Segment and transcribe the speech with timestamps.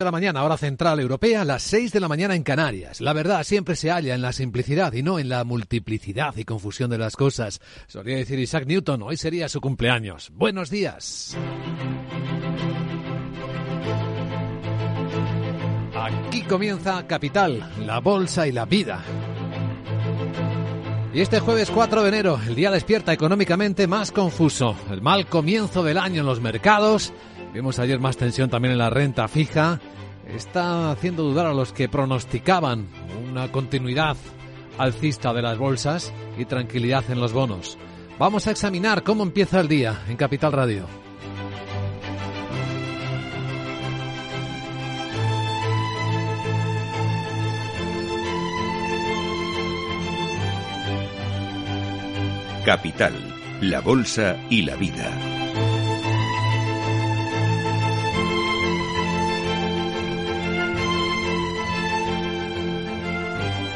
[0.00, 3.00] de la mañana, hora central europea, las 6 de la mañana en Canarias.
[3.00, 6.88] La verdad siempre se halla en la simplicidad y no en la multiplicidad y confusión
[6.88, 7.60] de las cosas.
[7.88, 10.30] Solía decir Isaac Newton, hoy sería su cumpleaños.
[10.32, 11.36] Buenos días.
[15.96, 19.02] Aquí comienza Capital, la bolsa y la vida.
[21.12, 24.76] Y este jueves 4 de enero, el día despierta económicamente más confuso.
[24.92, 27.12] El mal comienzo del año en los mercados
[27.58, 29.80] Vimos ayer más tensión también en la renta fija.
[30.28, 32.86] Está haciendo dudar a los que pronosticaban
[33.28, 34.16] una continuidad
[34.78, 37.76] alcista de las bolsas y tranquilidad en los bonos.
[38.16, 40.86] Vamos a examinar cómo empieza el día en Capital Radio.
[52.64, 53.14] Capital,
[53.62, 55.37] la Bolsa y la Vida.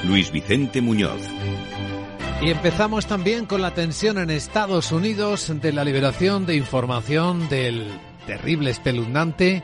[0.05, 1.21] Luis Vicente Muñoz.
[2.41, 7.87] Y empezamos también con la tensión en Estados Unidos de la liberación de información del
[8.27, 9.63] terrible, espeluznante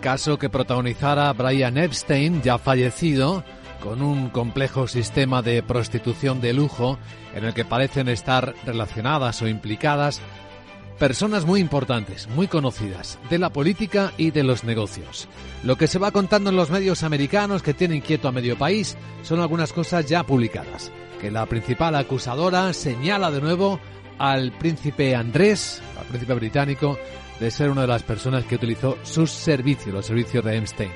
[0.00, 3.44] caso que protagonizara Brian Epstein, ya fallecido,
[3.80, 6.98] con un complejo sistema de prostitución de lujo
[7.34, 10.20] en el que parecen estar relacionadas o implicadas
[10.98, 15.28] personas muy importantes, muy conocidas, de la política y de los negocios.
[15.62, 18.96] Lo que se va contando en los medios americanos que tienen quieto a medio país
[19.22, 20.90] son algunas cosas ya publicadas.
[21.20, 23.80] Que la principal acusadora señala de nuevo
[24.18, 26.98] al príncipe Andrés, al príncipe británico,
[27.40, 30.90] de ser una de las personas que utilizó sus servicios, los servicios de Epstein.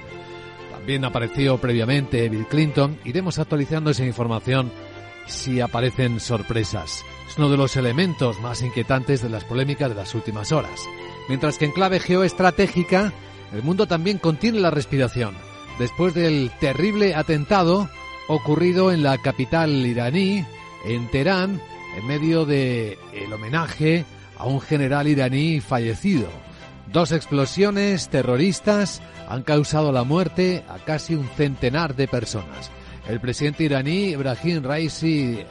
[0.73, 2.99] También apareció previamente Bill Clinton.
[3.05, 4.73] Iremos actualizando esa información
[5.27, 7.05] si aparecen sorpresas.
[7.29, 10.81] Es uno de los elementos más inquietantes de las polémicas de las últimas horas.
[11.29, 13.13] Mientras que en clave geoestratégica,
[13.53, 15.35] el mundo también contiene la respiración.
[15.79, 17.89] Después del terrible atentado
[18.29, 20.45] ocurrido en la capital iraní,
[20.85, 21.61] en Teherán,
[21.97, 22.99] en medio de
[23.33, 24.05] homenaje
[24.39, 26.29] a un general iraní fallecido.
[26.93, 32.71] Dos explosiones terroristas han causado la muerte a casi un centenar de personas.
[33.11, 35.45] El presidente iraní Ibrahim Raisi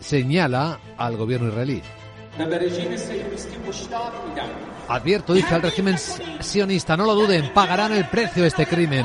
[0.00, 1.82] señala al gobierno israelí.
[4.88, 5.96] Advierto, dice al régimen
[6.40, 9.04] sionista, no lo duden, pagarán el precio de este crimen.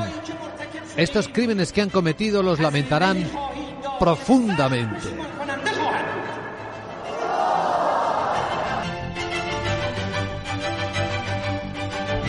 [0.96, 3.29] Estos crímenes que han cometido los lamentarán
[4.00, 5.01] profundamente.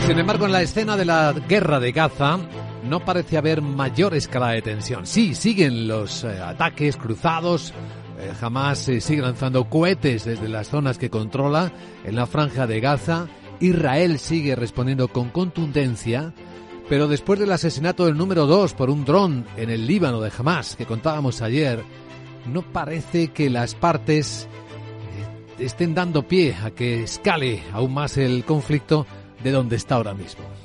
[0.05, 2.37] Sin embargo, en la escena de la guerra de Gaza,
[2.89, 5.05] no parece haber mayor escala de tensión.
[5.05, 7.73] Sí, siguen los eh, ataques cruzados,
[8.19, 11.71] eh, jamás se sigue lanzando cohetes desde las zonas que controla
[12.03, 13.27] en la franja de Gaza.
[13.59, 16.33] Israel sigue respondiendo con contundencia,
[16.89, 20.75] pero después del asesinato del número 2 por un dron en el Líbano de Hamas
[20.75, 21.83] que contábamos ayer,
[22.51, 24.47] no parece que las partes
[25.59, 29.05] eh, estén dando pie a que escale aún más el conflicto
[29.43, 30.58] de donde está ahora mismo.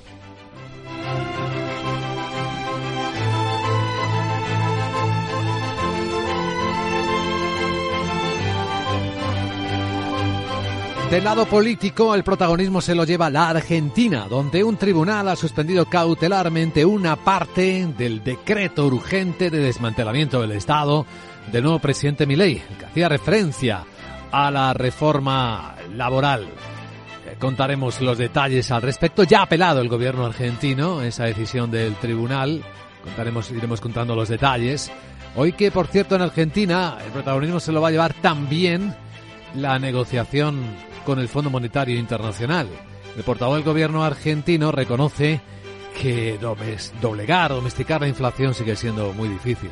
[11.15, 15.87] Del lado político, el protagonismo se lo lleva la Argentina, donde un tribunal ha suspendido
[15.87, 21.07] cautelarmente una parte del decreto urgente de desmantelamiento del Estado
[21.53, 23.85] del nuevo presidente Milei, que hacía referencia
[24.33, 26.49] a la reforma laboral.
[27.29, 29.23] Eh, contaremos los detalles al respecto.
[29.23, 32.61] Ya ha apelado el gobierno argentino esa decisión del tribunal.
[33.05, 34.91] Contaremos, iremos contando los detalles.
[35.37, 38.97] Hoy que, por cierto, en Argentina el protagonismo se lo va a llevar también
[39.55, 40.57] la negociación
[41.05, 42.69] con el Fondo Monetario Internacional.
[43.17, 45.41] El portavoz del gobierno argentino reconoce
[46.01, 46.39] que
[47.01, 49.71] doblegar, domesticar la inflación sigue siendo muy difícil.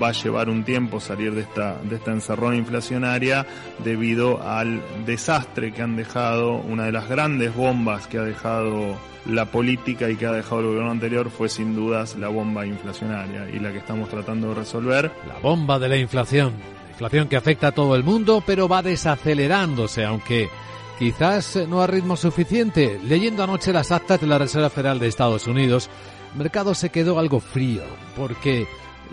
[0.00, 3.46] Va a llevar un tiempo salir de esta, de esta encerrona inflacionaria
[3.82, 8.96] debido al desastre que han dejado, una de las grandes bombas que ha dejado
[9.26, 13.50] la política y que ha dejado el gobierno anterior fue sin dudas la bomba inflacionaria
[13.50, 15.10] y la que estamos tratando de resolver.
[15.26, 20.04] La bomba de la inflación inflación que afecta a todo el mundo, pero va desacelerándose,
[20.04, 20.50] aunque
[20.98, 22.98] quizás no a ritmo suficiente.
[23.04, 25.88] Leyendo anoche las actas de la Reserva Federal de Estados Unidos,
[26.32, 27.82] el mercado se quedó algo frío,
[28.16, 28.66] porque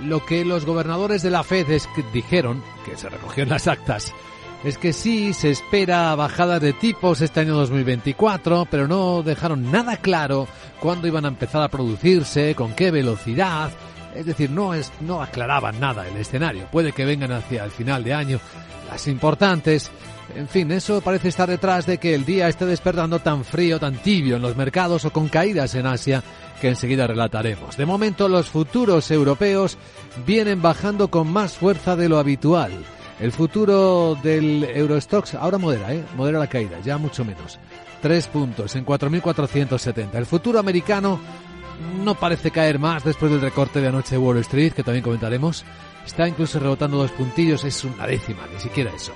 [0.04, 1.68] lo que los gobernadores de la Fed
[2.12, 4.12] dijeron, que se recogió las actas,
[4.64, 9.98] es que sí, se espera bajadas de tipos este año 2024, pero no dejaron nada
[9.98, 10.48] claro
[10.80, 13.70] cuándo iban a empezar a producirse, con qué velocidad,
[14.16, 16.68] es decir, no, es, no aclaraban nada el escenario.
[16.72, 18.40] Puede que vengan hacia el final de año
[18.90, 19.92] las importantes.
[20.36, 23.98] En fin, eso parece estar detrás de que el día esté despertando tan frío, tan
[23.98, 26.24] tibio en los mercados o con caídas en Asia
[26.60, 27.78] que enseguida relataremos.
[27.78, 29.78] De momento los futuros europeos
[30.26, 32.72] vienen bajando con más fuerza de lo habitual.
[33.20, 36.04] El futuro del Eurostox ahora modera, ¿eh?
[36.18, 37.60] modera la caída, ya mucho menos.
[38.02, 40.16] Tres puntos en 4.470.
[40.16, 41.20] El futuro americano
[42.04, 45.66] no parece caer más después del recorte de anoche de Wall Street, que también comentaremos.
[46.06, 49.14] Está incluso rebotando dos puntillos, es una décima, ni siquiera eso.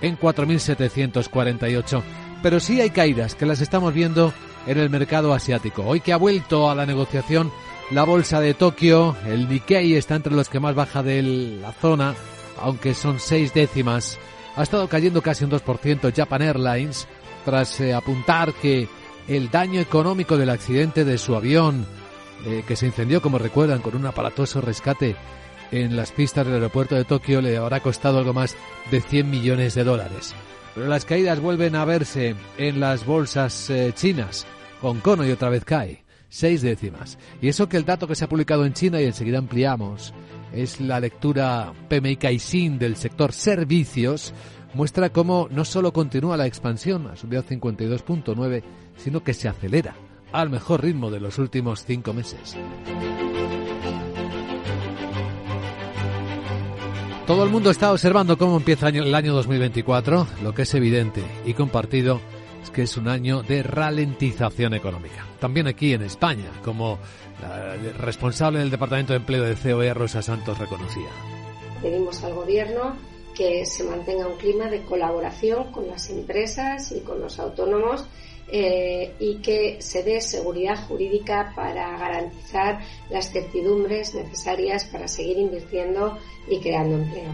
[0.00, 2.02] En 4.748.
[2.42, 4.32] Pero sí hay caídas, que las estamos viendo
[4.66, 5.84] en el mercado asiático.
[5.84, 7.52] Hoy que ha vuelto a la negociación
[7.90, 12.14] la bolsa de Tokio, el Nikkei está entre los que más baja de la zona,
[12.60, 14.18] aunque son seis décimas.
[14.56, 17.06] Ha estado cayendo casi un 2% Japan Airlines
[17.44, 18.88] tras eh, apuntar que
[19.28, 21.86] el daño económico del accidente de su avión,
[22.44, 25.16] eh, que se incendió, como recuerdan, con un aparatoso rescate
[25.70, 28.56] en las pistas del aeropuerto de Tokio, le habrá costado algo más
[28.90, 30.34] de 100 millones de dólares.
[30.74, 34.46] Pero las caídas vuelven a verse en las bolsas eh, chinas.
[34.80, 37.18] Hong Kong hoy otra vez cae, seis décimas.
[37.40, 40.12] Y eso que el dato que se ha publicado en China y enseguida ampliamos
[40.52, 44.34] es la lectura PMI Caixin del sector servicios,
[44.74, 48.62] muestra cómo no solo continúa la expansión, ha subido a 52.9,
[48.96, 49.94] sino que se acelera
[50.32, 52.56] al mejor ritmo de los últimos cinco meses.
[57.26, 60.26] Todo el mundo está observando cómo empieza el año 2024.
[60.42, 62.20] Lo que es evidente y compartido
[62.62, 65.24] es que es un año de ralentización económica.
[65.38, 66.98] También aquí en España, como
[67.40, 71.08] la responsable del Departamento de Empleo de COE, Rosa Santos, reconocía.
[71.80, 72.96] Pedimos al Gobierno
[73.34, 78.04] que se mantenga un clima de colaboración con las empresas y con los autónomos
[78.54, 86.18] eh, y que se dé seguridad jurídica para garantizar las certidumbres necesarias para seguir invirtiendo
[86.46, 87.32] y creando empleo.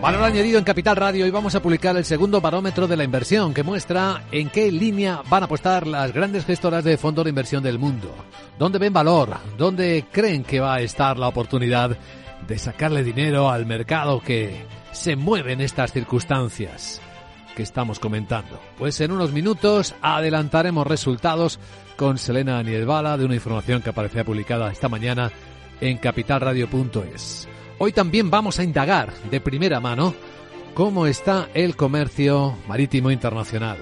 [0.00, 3.52] Valor añadido en Capital Radio y vamos a publicar el segundo barómetro de la inversión
[3.52, 7.62] que muestra en qué línea van a apostar las grandes gestoras de fondos de inversión
[7.62, 8.14] del mundo.
[8.58, 9.36] ¿Dónde ven valor?
[9.58, 11.96] ¿Dónde creen que va a estar la oportunidad
[12.46, 17.02] de sacarle dinero al mercado que se mueve en estas circunstancias?
[17.54, 18.60] Que estamos comentando.
[18.78, 21.58] Pues en unos minutos adelantaremos resultados
[21.96, 25.30] con Selena Nielbala de una información que aparecía publicada esta mañana
[25.80, 27.48] en capitalradio.es.
[27.78, 30.14] Hoy también vamos a indagar de primera mano
[30.74, 33.78] cómo está el comercio marítimo internacional.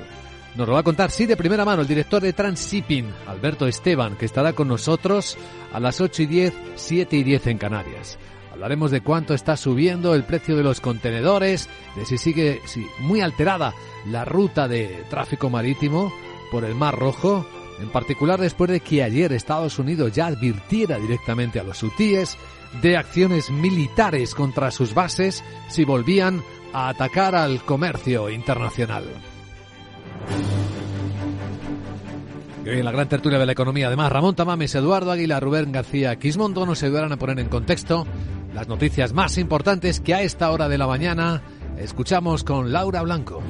[0.55, 4.17] Nos lo va a contar, sí, de primera mano el director de Transshipping, Alberto Esteban,
[4.17, 5.39] que estará con nosotros
[5.73, 8.19] a las 8 y 10, 7 y 10 en Canarias.
[8.53, 12.61] Hablaremos de cuánto está subiendo el precio de los contenedores, de si sigue
[12.99, 13.73] muy alterada
[14.07, 16.13] la ruta de tráfico marítimo
[16.51, 17.47] por el Mar Rojo,
[17.81, 22.37] en particular después de que ayer Estados Unidos ya advirtiera directamente a los hutíes
[22.83, 26.43] de acciones militares contra sus bases si volvían
[26.75, 29.05] a atacar al comercio internacional.
[32.65, 36.17] Hoy en la gran tertulia de la economía, además, Ramón Tamames, Eduardo Aguilar, Rubén García
[36.17, 38.07] Quismondo nos ayudarán a poner en contexto
[38.55, 41.43] las noticias más importantes que a esta hora de la mañana
[41.79, 43.43] escuchamos con Laura Blanco.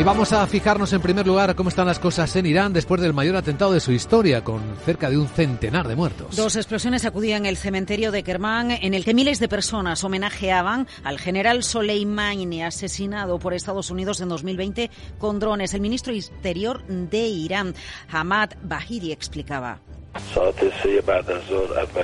[0.00, 3.12] Y vamos a fijarnos en primer lugar cómo están las cosas en Irán después del
[3.12, 6.36] mayor atentado de su historia, con cerca de un centenar de muertos.
[6.36, 11.18] Dos explosiones acudían el cementerio de Kermán, en el que miles de personas homenajeaban al
[11.18, 15.74] general Soleimani, asesinado por Estados Unidos en 2020 con drones.
[15.74, 17.74] El ministro Interior de Irán,
[18.10, 19.82] Hamad Bahiri, explicaba.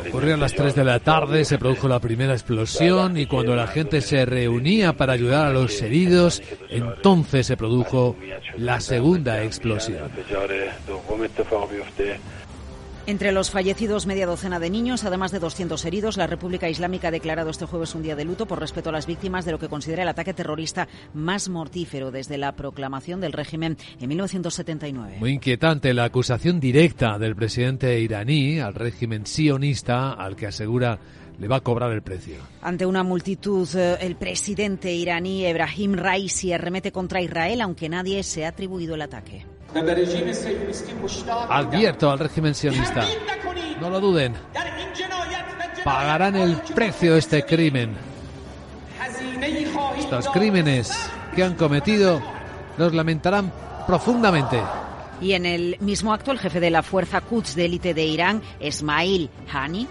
[0.09, 3.67] Ocurrió a las 3 de la tarde, se produjo la primera explosión y cuando la
[3.67, 8.17] gente se reunía para ayudar a los heridos, entonces se produjo
[8.57, 10.11] la segunda explosión.
[13.09, 16.17] Entre los fallecidos, media docena de niños, además de 200 heridos.
[16.17, 19.07] La República Islámica ha declarado este jueves un día de luto por respeto a las
[19.07, 23.77] víctimas de lo que considera el ataque terrorista más mortífero desde la proclamación del régimen
[24.01, 25.19] en 1979.
[25.21, 30.99] Muy inquietante la acusación directa del presidente iraní al régimen sionista, al que asegura
[31.39, 32.39] le va a cobrar el precio.
[32.61, 38.45] Ante una multitud, eh, el presidente iraní Ebrahim Raisi arremete contra Israel, aunque nadie se
[38.45, 39.45] ha atribuido el ataque.
[41.49, 43.05] Advierto al régimen sionista.
[43.81, 44.35] No lo duden.
[45.85, 47.97] Pagarán el precio de este crimen.
[49.99, 52.21] Estos crímenes que han cometido
[52.79, 53.53] los lamentarán
[53.87, 54.61] profundamente.
[55.21, 58.43] Y en el mismo acto, el jefe de la fuerza Quds de élite de Irán,
[58.61, 59.89] Esmail Hani,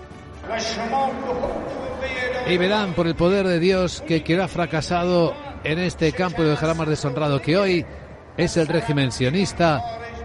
[2.48, 6.48] y verán por el poder de Dios que quien ha fracasado en este campo y
[6.48, 7.86] dejará más deshonrado que hoy
[8.38, 9.82] es el régimen sionista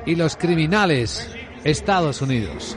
[0.07, 1.31] y los criminales
[1.64, 2.76] Estados Unidos.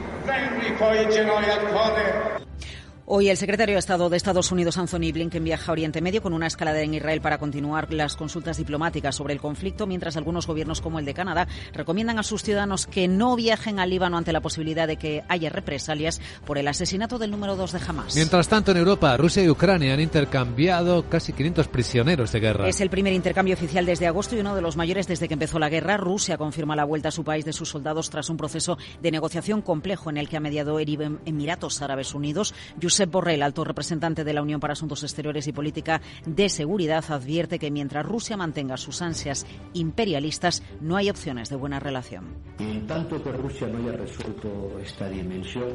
[3.06, 6.32] Hoy el secretario de Estado de Estados Unidos, Anthony Blinken, viaja a Oriente Medio con
[6.32, 10.80] una escalada en Israel para continuar las consultas diplomáticas sobre el conflicto, mientras algunos gobiernos
[10.80, 14.40] como el de Canadá recomiendan a sus ciudadanos que no viajen al Líbano ante la
[14.40, 18.16] posibilidad de que haya represalias por el asesinato del número dos de Hamas.
[18.16, 22.68] Mientras tanto, en Europa, Rusia y Ucrania han intercambiado casi 500 prisioneros de guerra.
[22.70, 25.58] Es el primer intercambio oficial desde agosto y uno de los mayores desde que empezó
[25.58, 25.98] la guerra.
[25.98, 29.60] Rusia confirma la vuelta a su país de sus soldados tras un proceso de negociación
[29.60, 32.54] complejo en el que ha mediado Emiratos Árabes Unidos.
[32.94, 37.58] Josep Borrell, alto representante de la Unión para Asuntos Exteriores y Política de Seguridad, advierte
[37.58, 42.26] que mientras Rusia mantenga sus ansias imperialistas, no hay opciones de buena relación.
[42.60, 45.70] En tanto que Rusia no haya resuelto esta dimensión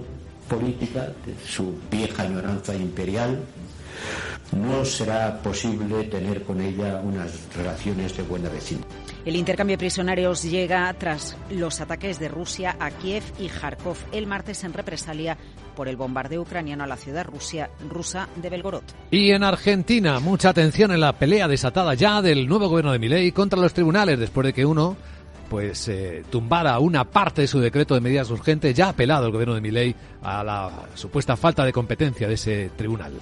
[0.48, 3.38] política de su vieja añoranza imperial,
[4.54, 8.86] no será posible tener con ella unas relaciones de buena vecina.
[9.26, 14.26] El intercambio de prisioneros llega tras los ataques de Rusia a Kiev y Kharkov el
[14.26, 15.38] martes en represalia
[15.80, 18.84] por el bombardeo ucraniano a la ciudad rusa de Belgorod.
[19.12, 23.32] Y en Argentina, mucha atención en la pelea desatada ya del nuevo gobierno de Milei
[23.32, 24.98] contra los tribunales después de que uno
[25.50, 29.32] pues eh, tumbara una parte de su decreto de medidas urgentes, ya ha apelado el
[29.32, 33.14] gobierno de Milei a la supuesta falta de competencia de ese tribunal.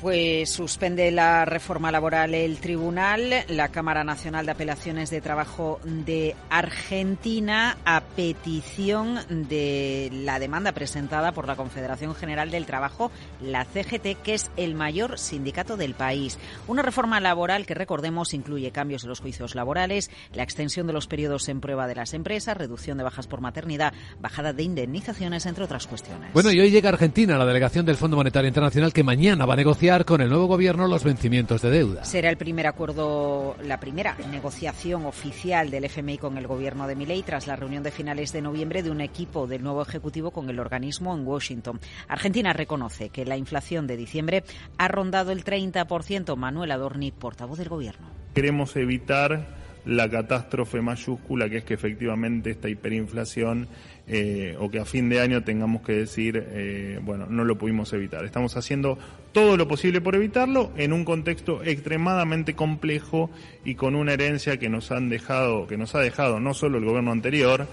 [0.00, 6.34] Pues suspende la reforma laboral el tribunal, la Cámara Nacional de Apelaciones de Trabajo de
[6.48, 14.22] Argentina, a petición de la demanda presentada por la Confederación General del Trabajo, la CGT,
[14.22, 16.38] que es el mayor sindicato del país.
[16.66, 21.08] Una reforma laboral que, recordemos, incluye cambios en los juicios laborales, la extensión de los
[21.08, 25.64] periodos en prueba de las empresas, reducción de bajas por maternidad, bajada de indemnizaciones, entre
[25.64, 26.32] otras cuestiones.
[26.32, 29.52] Bueno, y hoy llega a Argentina la delegación del Fondo Monetario Internacional que mañana va
[29.52, 32.04] a negociar con el nuevo gobierno los vencimientos de deuda.
[32.04, 37.24] Será el primer acuerdo, la primera negociación oficial del FMI con el gobierno de Milei
[37.24, 40.60] tras la reunión de finales de noviembre de un equipo del nuevo ejecutivo con el
[40.60, 41.80] organismo en Washington.
[42.06, 44.44] Argentina reconoce que la inflación de diciembre
[44.78, 46.36] ha rondado el 30%.
[46.36, 48.06] Manuel Adorni, portavoz del gobierno.
[48.32, 53.68] Queremos evitar la catástrofe mayúscula que es que efectivamente esta hiperinflación
[54.06, 57.92] eh, o que a fin de año tengamos que decir, eh, bueno, no lo pudimos
[57.92, 58.24] evitar.
[58.24, 58.98] Estamos haciendo
[59.32, 63.30] todo lo posible por evitarlo en un contexto extremadamente complejo
[63.64, 66.84] y con una herencia que nos han dejado, que nos ha dejado no solo el
[66.84, 67.66] gobierno anterior,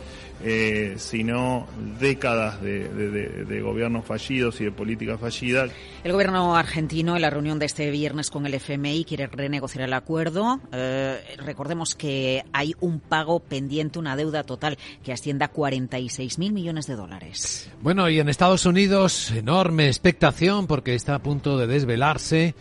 [0.43, 1.65] eh, sino
[1.99, 5.71] décadas de, gobiernos fallidos y de políticas fallidas.
[6.03, 9.93] El gobierno argentino, en la reunión de este viernes con el FMI, quiere renegociar el
[9.93, 10.59] acuerdo.
[11.37, 16.85] recordemos que hay un pago pendiente, una deuda total que asciende a 46 mil millones
[16.87, 17.69] de dólares.
[17.81, 22.56] Bueno, y en Estados Unidos, enorme expectación porque está a punto de desvelarse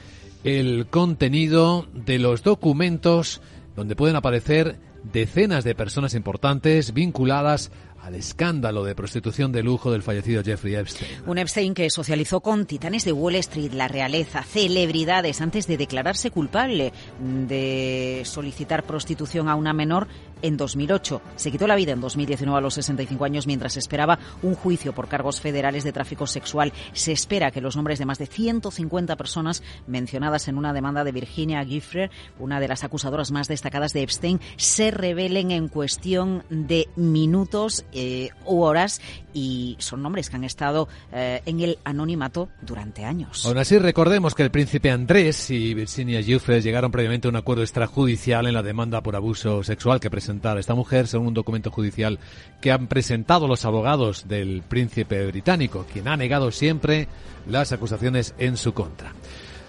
[0.45, 3.41] el contenido de los documentos
[3.75, 7.73] donde pueden aparecer decenas de personas importantes vinculadas
[8.07, 11.11] al escándalo de prostitución de lujo del fallecido Jeffrey Epstein.
[11.27, 16.31] Un Epstein que socializó con titanes de Wall Street, la realeza, celebridades, antes de declararse
[16.31, 20.07] culpable de solicitar prostitución a una menor
[20.43, 21.23] en 2008.
[21.37, 25.09] Se quitó la vida en 2019 a los 65 años mientras esperaba un juicio por
[25.09, 26.73] cargos federales de tráfico sexual.
[26.93, 31.13] Se espera que los nombres de más de 150 personas mencionadas en una demanda de
[31.13, 36.89] Virginia Gifford, una de las acusadoras más destacadas de Epstein, se revelen en cuestión de
[36.97, 39.01] minutos eh, u horas
[39.33, 43.45] y son nombres que han estado eh, en el anonimato durante años.
[43.45, 47.63] Aún así, recordemos que el príncipe Andrés y Virginia Giuffre llegaron previamente a un acuerdo
[47.63, 52.19] extrajudicial en la demanda por abuso sexual que presentaba esta mujer, según un documento judicial
[52.61, 57.07] que han presentado los abogados del príncipe británico, quien ha negado siempre
[57.49, 59.13] las acusaciones en su contra.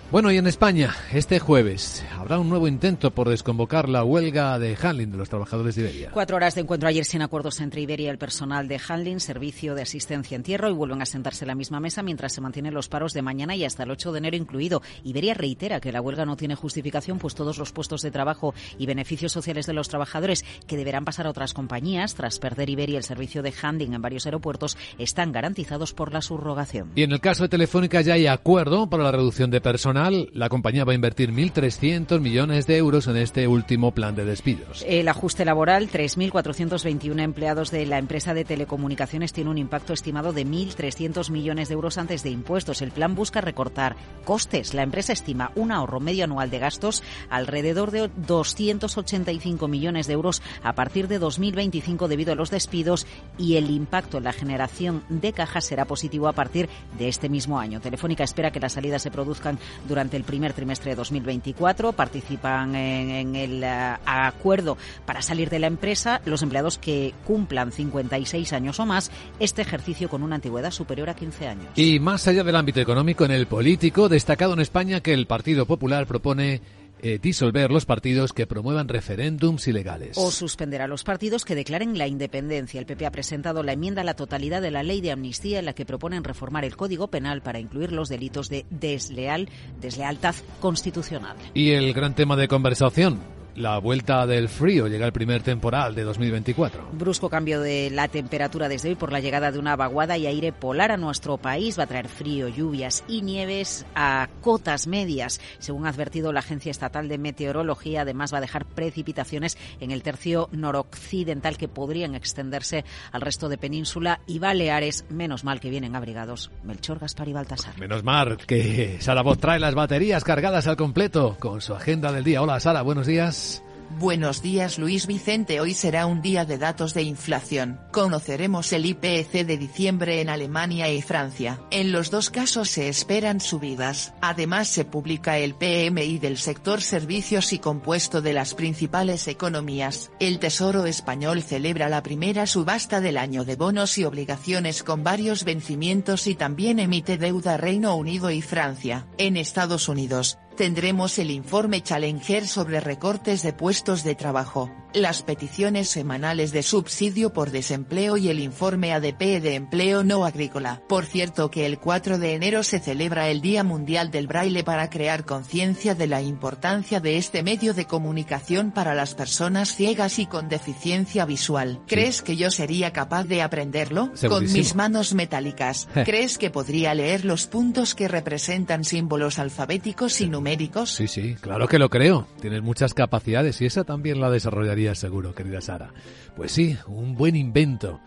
[0.10, 4.78] Bueno, y en España, este jueves habrá un nuevo intento por desconvocar la huelga de
[4.82, 6.12] handling de los trabajadores de Iberia.
[6.14, 9.76] Cuatro horas de encuentro ayer sin acuerdos entre Iberia y el personal de handling, servicio
[9.76, 12.74] de asistencia en tierra, y vuelven a sentarse en la misma mesa mientras se mantienen
[12.74, 14.82] los paros de mañana y hasta el 8 de enero incluido.
[15.04, 18.86] Iberia reitera que la huelga no tiene justificación, pues todos los puestos de trabajo y
[18.86, 23.04] beneficios sociales de los trabajadores que deberán pasar a otras compañías tras perder Iberia el
[23.04, 26.94] servicio de handling en varios aeropuertos están garantizados por la subrogación.
[26.96, 29.60] Y en el caso de Telefónica ya hay acuerdo para la reducción de
[29.98, 34.26] personal la compañía va a invertir 1.300 millones de euros en este último plan de
[34.26, 34.84] despidos.
[34.88, 40.46] El ajuste laboral, 3.421 empleados de la empresa de telecomunicaciones, tiene un impacto estimado de
[40.46, 42.82] 1.300 millones de euros antes de impuestos.
[42.82, 44.74] El plan busca recortar costes.
[44.74, 50.42] La empresa estima un ahorro medio anual de gastos alrededor de 285 millones de euros
[50.64, 55.34] a partir de 2025 debido a los despidos y el impacto en la generación de
[55.34, 57.82] cajas será positivo a partir de este mismo año.
[57.82, 61.94] Telefónica espera que las salidas se produzcan durante el primer trimestre de 2024.
[61.94, 68.54] Participan en, el eh, acuerdo para salir de la empresa los empleados que cumplan 56
[68.54, 71.68] años o más este ejercicio con una antigüedad superior a 15 años.
[71.76, 75.66] Y más allá del ámbito económico, en el político, destacado en España que el Partido
[75.66, 76.62] Popular propone
[77.02, 80.18] eh, disolver los partidos que promuevan referéndums ilegales.
[80.18, 82.80] O suspender a los partidos que declaren la independencia.
[82.80, 85.66] El PP ha presentado la enmienda a la totalidad de la ley de amnistía en
[85.66, 89.50] la que proponen reformar el Código Penal para incluir los delitos de desleal,
[89.80, 91.38] deslealtad constitucional.
[91.54, 93.20] Y el gran tema de conversación,
[93.58, 96.90] la vuelta del frío llega el primer temporal de 2024.
[96.94, 100.54] Brusco cambio de la temperatura desde hoy por la llegada de una vaguada y aire
[100.54, 101.78] polar a nuestro país.
[101.78, 105.42] Va a traer frío, lluvias y nieves a cotas medias.
[105.58, 110.04] Según ha advertido la Agencia Estatal de Meteorología, además va a dejar precipitaciones en el
[110.04, 115.06] tercio noroccidental que podrían extenderse al resto de península y Baleares.
[115.10, 117.80] Menos mal que vienen abrigados Melchor, Gaspar y Baltasar.
[117.80, 122.24] Menos mal que Sara Voz trae las baterías cargadas al completo con su agenda del
[122.24, 122.44] día.
[122.44, 123.47] Hola Sara, buenos días.
[123.90, 127.80] Buenos días Luis Vicente, hoy será un día de datos de inflación.
[127.92, 131.62] Conoceremos el IPC de diciembre en Alemania y Francia.
[131.72, 134.14] En los dos casos se esperan subidas.
[134.22, 140.12] Además se publica el PMI del sector servicios y compuesto de las principales economías.
[140.20, 145.46] El Tesoro español celebra la primera subasta del año de bonos y obligaciones con varios
[145.46, 149.08] vencimientos y también emite deuda Reino Unido y Francia.
[149.18, 155.90] En Estados Unidos, tendremos el informe Challenger sobre recortes de puestos de trabajo, las peticiones
[155.90, 160.82] semanales de subsidio por desempleo y el informe ADP de empleo no agrícola.
[160.88, 164.90] Por cierto que el 4 de enero se celebra el Día Mundial del Braille para
[164.90, 170.26] crear conciencia de la importancia de este medio de comunicación para las personas ciegas y
[170.26, 171.82] con deficiencia visual.
[171.88, 174.12] ¿Crees que yo sería capaz de aprenderlo?
[174.28, 175.88] Con mis manos metálicas.
[176.06, 180.92] ¿Crees que podría leer los puntos que representan símbolos alfabéticos y numéricos?
[180.92, 182.28] Sí, sí, claro que lo creo.
[182.42, 185.92] Tienes muchas capacidades y esa también la desarrollaría seguro, querida Sara.
[186.36, 188.00] Pues sí, un buen invento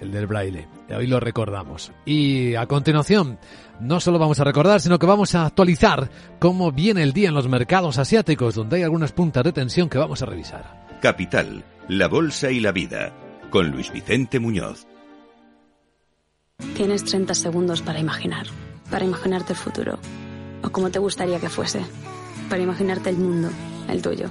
[0.00, 0.68] el del braille.
[0.94, 1.92] Hoy lo recordamos.
[2.04, 3.38] Y a continuación,
[3.80, 7.34] no solo vamos a recordar, sino que vamos a actualizar cómo viene el día en
[7.34, 10.86] los mercados asiáticos, donde hay algunas puntas de tensión que vamos a revisar.
[11.00, 13.12] Capital, la Bolsa y la Vida,
[13.50, 14.86] con Luis Vicente Muñoz.
[16.74, 18.46] Tienes 30 segundos para imaginar,
[18.90, 19.98] para imaginarte el futuro
[20.62, 21.80] o como te gustaría que fuese,
[22.48, 23.50] para imaginarte el mundo,
[23.88, 24.30] el tuyo,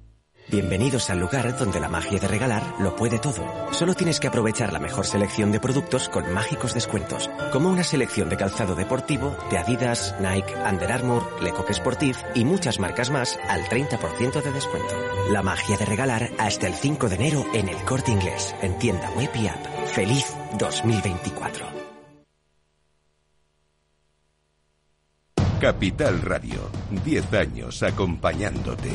[0.51, 3.41] Bienvenidos al lugar donde la magia de regalar lo puede todo.
[3.71, 8.27] Solo tienes que aprovechar la mejor selección de productos con mágicos descuentos, como una selección
[8.27, 13.61] de calzado deportivo de Adidas, Nike, Under Armour, Lecoq Sportif y muchas marcas más al
[13.61, 14.93] 30% de descuento.
[15.29, 19.09] La magia de regalar hasta el 5 de enero en el Corte Inglés, en tienda
[19.11, 19.65] web y app.
[19.87, 21.65] ¡Feliz 2024!
[25.61, 26.69] Capital Radio,
[27.05, 28.89] 10 años acompañándote.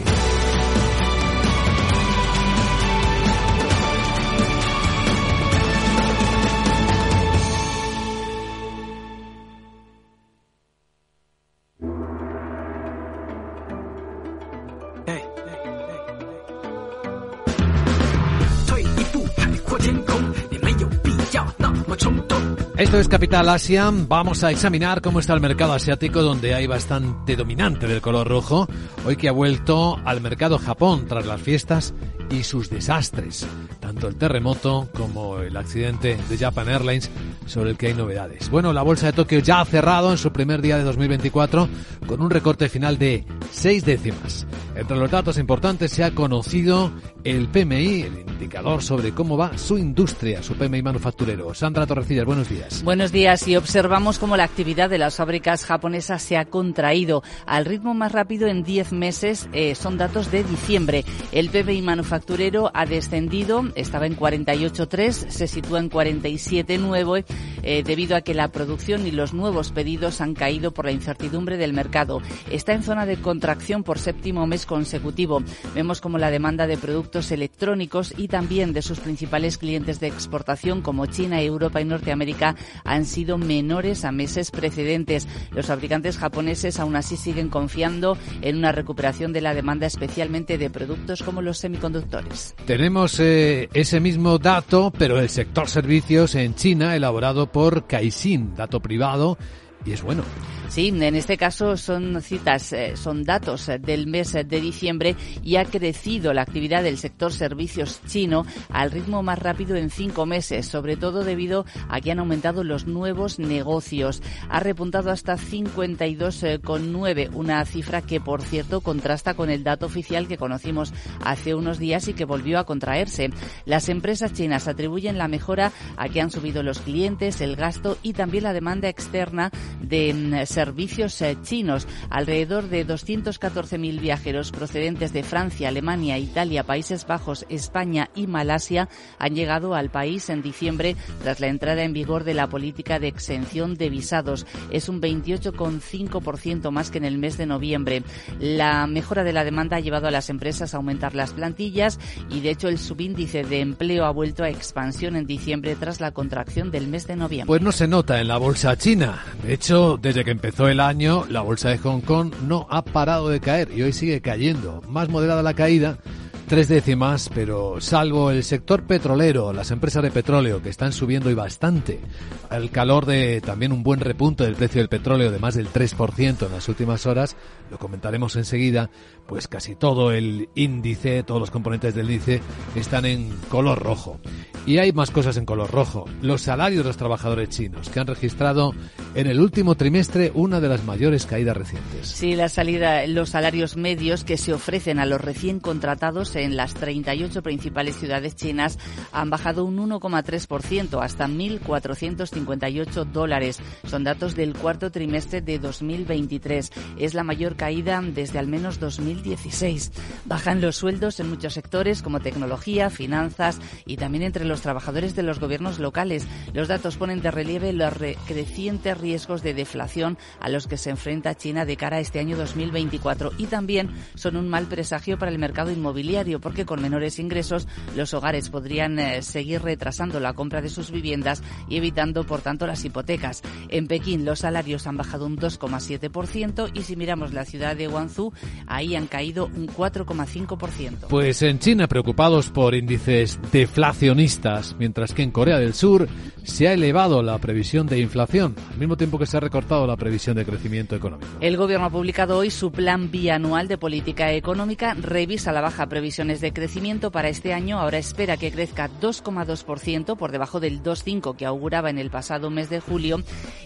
[22.78, 23.90] Esto es Capital Asia.
[23.90, 28.68] Vamos a examinar cómo está el mercado asiático, donde hay bastante dominante del color rojo,
[29.06, 31.94] hoy que ha vuelto al mercado Japón tras las fiestas
[32.28, 33.46] y sus desastres,
[33.80, 37.10] tanto el terremoto como el accidente de Japan Airlines,
[37.46, 38.50] sobre el que hay novedades.
[38.50, 41.70] Bueno, la bolsa de Tokio ya ha cerrado en su primer día de 2024
[42.06, 44.46] con un recorte final de seis décimas.
[44.74, 46.92] Entre los datos importantes se ha conocido
[47.24, 48.04] el PMI,
[48.37, 51.55] indicador sobre cómo va su industria, su PMI manufacturero.
[51.55, 52.83] Sandra Torrecillas, buenos días.
[52.85, 57.64] Buenos días y observamos cómo la actividad de las fábricas japonesas se ha contraído al
[57.64, 59.49] ritmo más rápido en 10 meses.
[59.53, 61.05] Eh, son datos de diciembre.
[61.33, 67.25] El PMI manufacturero ha descendido, estaba en 48,3, se sitúa en 47,9
[67.62, 71.57] eh, debido a que la producción y los nuevos pedidos han caído por la incertidumbre
[71.57, 72.20] del mercado.
[72.51, 75.42] Está en zona de contracción por séptimo mes consecutivo.
[75.75, 80.08] Vemos como la demanda de productos electrónicos y y también de sus principales clientes de
[80.08, 85.28] exportación como China, Europa y Norteamérica han sido menores a meses precedentes.
[85.52, 90.70] Los fabricantes japoneses aún así siguen confiando en una recuperación de la demanda, especialmente de
[90.70, 92.56] productos como los semiconductores.
[92.66, 98.80] Tenemos eh, ese mismo dato, pero el sector servicios en China, elaborado por Caixin, dato
[98.80, 99.38] privado,
[99.84, 100.24] y es bueno.
[100.68, 105.57] Sí, en este caso son citas, eh, son datos eh, del mes de diciembre y
[105.57, 110.66] ha crecido la actividad del sector servicios chino al ritmo más rápido en cinco meses,
[110.66, 114.22] sobre todo debido a que han aumentado los nuevos negocios.
[114.50, 120.37] Ha repuntado hasta 52,9, una cifra que, por cierto, contrasta con el dato oficial que
[120.37, 120.92] conocimos
[121.24, 123.31] hace unos días y que volvió a contraerse.
[123.64, 128.12] Las empresas chinas atribuyen la mejora a que han subido los clientes, el gasto y
[128.12, 129.50] también la demanda externa
[129.81, 131.87] de mm, servicios eh, chinos.
[132.09, 138.88] Alrededor de 214.000 viajeros procedentes de Francia, Alemania, Italia, Países Bajos, España y Malasia
[139.19, 143.09] han llegado al país en diciembre tras la entrada en vigor de la política de
[143.09, 144.47] exención de visados.
[144.71, 148.03] Es un 28,5% más que en el mes de noviembre.
[148.40, 152.40] La mejora de la demanda ha llevado a las empresas a aumentar las plantillas y,
[152.40, 156.71] de hecho, el subíndice de empleo ha vuelto a expansión en diciembre tras la contracción
[156.71, 157.47] del mes de noviembre.
[157.47, 159.23] Pues no se nota en la bolsa china.
[159.42, 163.28] De hecho, desde que empezó el año, la bolsa de Hong Kong no ha parado
[163.28, 164.80] de caer y hoy sigue cayendo.
[164.88, 165.98] Más moderada la caída,
[166.46, 171.35] tres décimas, pero salvo el sector petrolero, las empresas de petróleo que están subiendo y
[171.35, 172.00] bastante,
[172.48, 176.46] al calor de también un buen repunto del precio del petróleo de más del 3%
[176.46, 177.37] en las últimas horas,
[177.70, 178.90] lo comentaremos enseguida,
[179.26, 182.40] pues casi todo el índice, todos los componentes del índice
[182.74, 184.18] están en color rojo.
[184.66, 186.06] Y hay más cosas en color rojo.
[186.22, 188.72] Los salarios de los trabajadores chinos, que han registrado
[189.14, 192.08] en el último trimestre una de las mayores caídas recientes.
[192.08, 196.74] Sí, la salida, los salarios medios que se ofrecen a los recién contratados en las
[196.74, 198.78] 38 principales ciudades chinas
[199.12, 203.60] han bajado un 1,3% hasta 1.458 dólares.
[203.86, 206.72] Son datos del cuarto trimestre de 2023.
[206.98, 208.80] Es la mayor caída desde al menos
[209.16, 209.92] 2016.
[210.24, 215.22] Bajan los sueldos en muchos sectores como tecnología, finanzas y también entre los trabajadores de
[215.22, 216.26] los gobiernos locales.
[216.52, 217.92] Los datos ponen de relieve los
[218.26, 222.37] crecientes riesgos de deflación a los que se enfrenta China de cara a este año
[222.37, 227.66] 2024 y también son un mal presagio para el mercado inmobiliario porque con menores ingresos
[227.94, 232.66] los hogares podrían eh, seguir retrasando la compra de sus viviendas y evitando por tanto
[232.66, 233.42] las hipotecas.
[233.68, 238.33] En Pekín los salarios han bajado un 2,7% y si miramos la ciudad de Guangzhou
[238.66, 241.07] ahí caído un 4,5%.
[241.09, 246.09] Pues en China preocupados por índices deflacionistas mientras que en Corea del Sur
[246.46, 249.96] se ha elevado la previsión de inflación, al mismo tiempo que se ha recortado la
[249.96, 251.28] previsión de crecimiento económico.
[251.40, 256.40] El gobierno ha publicado hoy su plan bianual de política económica, revisa la baja previsiones
[256.40, 261.46] de crecimiento para este año, ahora espera que crezca 2,2% por debajo del 2,5 que
[261.46, 263.22] auguraba en el pasado mes de julio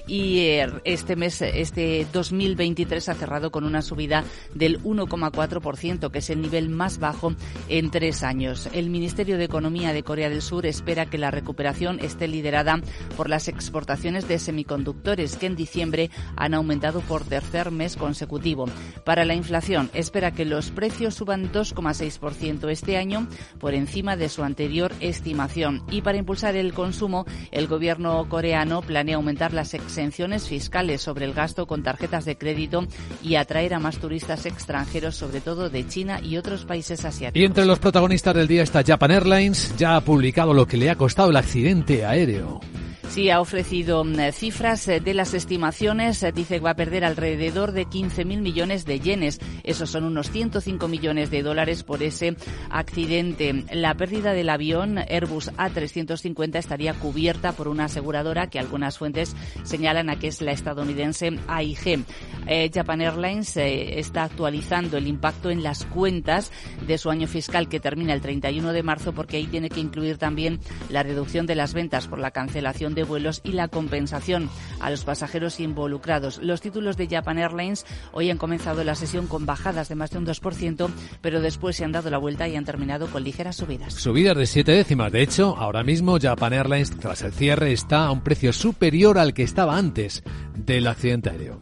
[0.06, 6.30] y eh, este mes, este 2023 ha cerrado con una subida del 1,4%, que es
[6.30, 7.34] el nivel más bajo
[7.68, 8.68] en tres años.
[8.72, 12.69] El Ministerio de Economía de Corea del Sur espera que la recuperación esté liderada
[13.16, 18.66] por las exportaciones de semiconductores, que en diciembre han aumentado por tercer mes consecutivo.
[19.04, 23.28] Para la inflación, espera que los precios suban 2,6% este año,
[23.58, 25.82] por encima de su anterior estimación.
[25.90, 31.32] Y para impulsar el consumo, el gobierno coreano planea aumentar las exenciones fiscales sobre el
[31.32, 32.86] gasto con tarjetas de crédito
[33.22, 37.40] y atraer a más turistas extranjeros, sobre todo de China y otros países asiáticos.
[37.40, 40.90] Y entre los protagonistas del día está Japan Airlines, ya ha publicado lo que le
[40.90, 42.59] ha costado el accidente aéreo.
[42.60, 42.89] tomorrow.
[43.10, 46.22] Sí, ha ofrecido mm, cifras eh, de las estimaciones.
[46.22, 49.40] Eh, dice que va a perder alrededor de 15.000 millones de yenes.
[49.64, 52.36] Esos son unos 105 millones de dólares por ese
[52.70, 53.64] accidente.
[53.72, 60.08] La pérdida del avión Airbus A350 estaría cubierta por una aseguradora que algunas fuentes señalan
[60.08, 62.04] a que es la estadounidense AIG.
[62.46, 66.52] Eh, Japan Airlines está actualizando el impacto en las cuentas
[66.86, 70.16] de su año fiscal que termina el 31 de marzo porque ahí tiene que incluir
[70.16, 74.48] también la reducción de las ventas por la cancelación de vuelos y la compensación
[74.80, 76.38] a los pasajeros involucrados.
[76.42, 80.18] Los títulos de Japan Airlines hoy han comenzado la sesión con bajadas de más de
[80.18, 83.94] un 2%, pero después se han dado la vuelta y han terminado con ligeras subidas.
[83.94, 85.12] Subidas de siete décimas.
[85.12, 89.34] De hecho, ahora mismo Japan Airlines, tras el cierre, está a un precio superior al
[89.34, 90.22] que estaba antes
[90.54, 91.60] del accidente aéreo.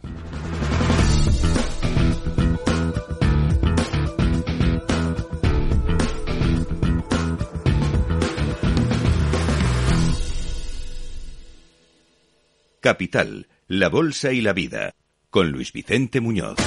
[12.81, 14.95] Capital, la Bolsa y la Vida,
[15.29, 16.57] con Luis Vicente Muñoz.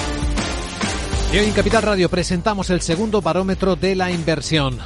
[1.33, 4.77] Y hoy en Capital Radio presentamos el segundo barómetro de la inversión.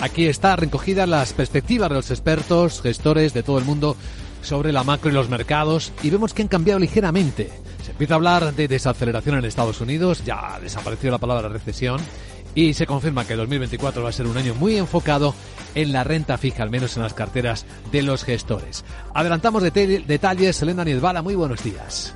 [0.00, 3.94] Aquí está recogida las perspectivas de los expertos, gestores de todo el mundo
[4.40, 7.50] sobre la macro y los mercados y vemos que han cambiado ligeramente.
[7.84, 12.00] Se empieza a hablar de desaceleración en Estados Unidos, ya desapareció la palabra recesión
[12.54, 15.34] y se confirma que 2024 va a ser un año muy enfocado
[15.74, 18.84] en la renta fija, al menos en las carteras de los gestores.
[19.14, 22.14] Adelantamos detalles, Elena Niedbala, muy buenos días.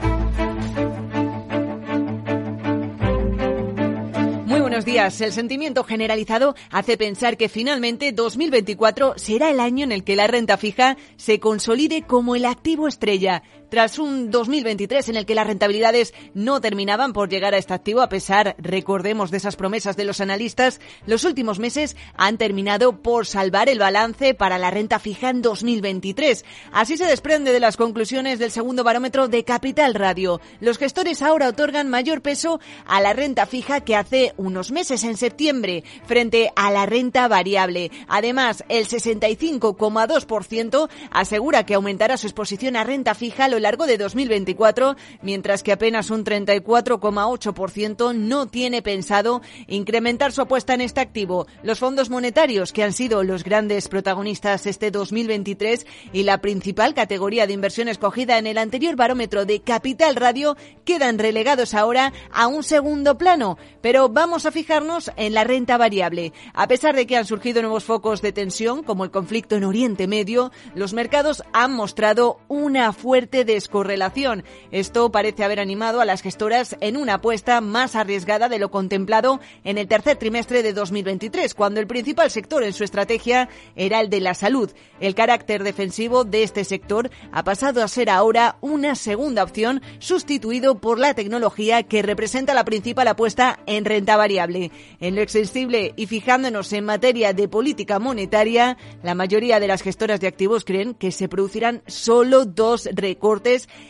[4.74, 5.20] buenos días.
[5.20, 10.26] El sentimiento generalizado hace pensar que finalmente 2024 será el año en el que la
[10.26, 13.44] renta fija se consolide como el activo estrella.
[13.74, 18.02] Tras un 2023 en el que las rentabilidades no terminaban por llegar a este activo,
[18.02, 23.26] a pesar, recordemos, de esas promesas de los analistas, los últimos meses han terminado por
[23.26, 26.44] salvar el balance para la renta fija en 2023.
[26.70, 30.40] Así se desprende de las conclusiones del segundo barómetro de Capital Radio.
[30.60, 35.16] Los gestores ahora otorgan mayor peso a la renta fija que hace unos meses, en
[35.16, 37.90] septiembre, frente a la renta variable.
[38.06, 44.94] Además, el 65,2% asegura que aumentará su exposición a renta fija lo largo de 2024,
[45.22, 51.46] mientras que apenas un 34,8% no tiene pensado incrementar su apuesta en este activo.
[51.62, 57.46] Los fondos monetarios, que han sido los grandes protagonistas este 2023 y la principal categoría
[57.46, 62.62] de inversión escogida en el anterior barómetro de Capital Radio, quedan relegados ahora a un
[62.62, 63.56] segundo plano.
[63.80, 66.34] Pero vamos a fijarnos en la renta variable.
[66.52, 70.06] A pesar de que han surgido nuevos focos de tensión, como el conflicto en Oriente
[70.06, 74.44] Medio, los mercados han mostrado una fuerte descorrelación.
[74.70, 79.40] Esto parece haber animado a las gestoras en una apuesta más arriesgada de lo contemplado
[79.62, 84.10] en el tercer trimestre de 2023, cuando el principal sector en su estrategia era el
[84.10, 84.70] de la salud.
[85.00, 90.80] El carácter defensivo de este sector ha pasado a ser ahora una segunda opción, sustituido
[90.80, 94.70] por la tecnología que representa la principal apuesta en renta variable.
[95.00, 100.20] En lo extensible y fijándonos en materia de política monetaria, la mayoría de las gestoras
[100.20, 103.33] de activos creen que se producirán solo dos recortes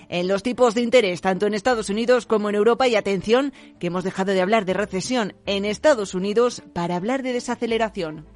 [0.09, 2.89] en los tipos de interés, tanto en Estados Unidos como en Europa.
[2.89, 7.33] Y atención, que hemos dejado de hablar de recesión en Estados Unidos para hablar de
[7.33, 8.27] desaceleración.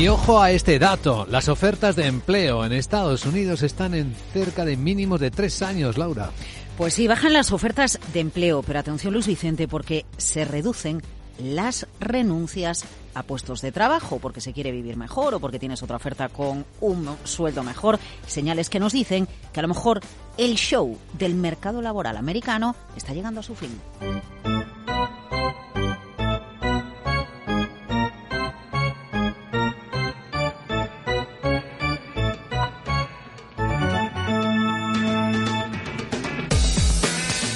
[0.00, 4.64] Y ojo a este dato, las ofertas de empleo en Estados Unidos están en cerca
[4.64, 6.30] de mínimos de tres años, Laura.
[6.78, 11.02] Pues sí, bajan las ofertas de empleo, pero atención Luis Vicente, porque se reducen
[11.40, 15.96] las renuncias a puestos de trabajo porque se quiere vivir mejor o porque tienes otra
[15.96, 17.98] oferta con un sueldo mejor.
[18.26, 20.00] Señales que nos dicen que a lo mejor
[20.38, 23.80] el show del mercado laboral americano está llegando a su fin.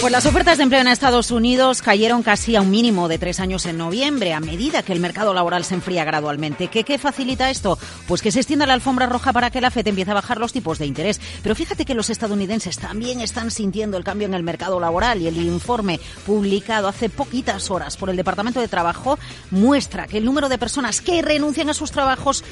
[0.04, 3.40] Pues las ofertas de empleo en Estados Unidos cayeron casi a un mínimo de tres
[3.40, 6.68] años en noviembre, a medida que el mercado laboral se enfría gradualmente.
[6.68, 7.78] ¿Qué, ¿Qué facilita esto?
[8.06, 10.52] Pues que se extienda la alfombra roja para que la FED empiece a bajar los
[10.52, 11.22] tipos de interés.
[11.42, 15.26] Pero fíjate que los estadounidenses también están sintiendo el cambio en el mercado laboral y
[15.26, 19.18] el informe publicado hace poquitas horas por el Departamento de Trabajo
[19.50, 22.44] muestra que el número de personas que renuncian a sus trabajos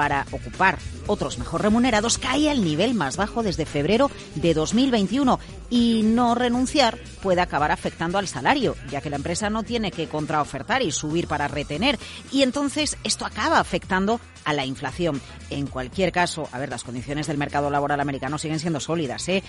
[0.00, 6.00] para ocupar otros mejor remunerados cae al nivel más bajo desde febrero de 2021 y
[6.04, 10.80] no renunciar puede acabar afectando al salario, ya que la empresa no tiene que contraofertar
[10.80, 11.98] y subir para retener.
[12.32, 15.20] Y entonces esto acaba afectando a la inflación.
[15.48, 19.42] En cualquier caso, a ver, las condiciones del mercado laboral americano siguen siendo sólidas, ¿eh?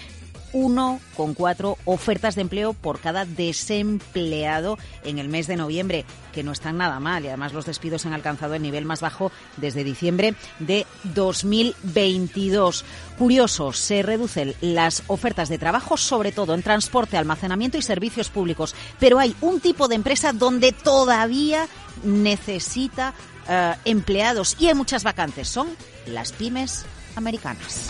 [0.53, 6.77] 1,4 ofertas de empleo por cada desempleado en el mes de noviembre, que no están
[6.77, 10.85] nada mal y además los despidos han alcanzado el nivel más bajo desde diciembre de
[11.03, 12.85] 2022.
[13.17, 18.75] Curioso, se reducen las ofertas de trabajo, sobre todo en transporte, almacenamiento y servicios públicos,
[18.99, 21.67] pero hay un tipo de empresa donde todavía
[22.03, 23.13] necesita
[23.47, 25.69] eh, empleados y hay muchas vacantes, son
[26.05, 27.89] las pymes americanas.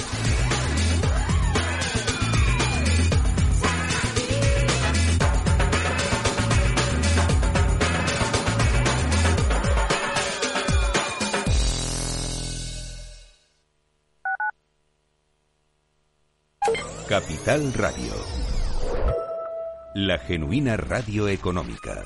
[17.11, 18.13] Capital Radio.
[19.95, 22.05] La genuina radio económica.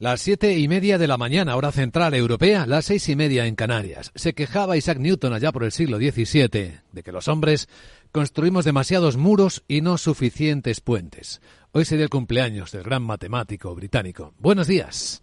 [0.00, 3.54] Las siete y media de la mañana, hora central europea, las seis y media en
[3.54, 4.12] Canarias.
[4.14, 6.48] Se quejaba Isaac Newton allá por el siglo XVII
[6.90, 7.68] de que los hombres
[8.10, 11.42] construimos demasiados muros y no suficientes puentes.
[11.72, 14.32] Hoy sería el cumpleaños del gran matemático británico.
[14.38, 15.22] Buenos días.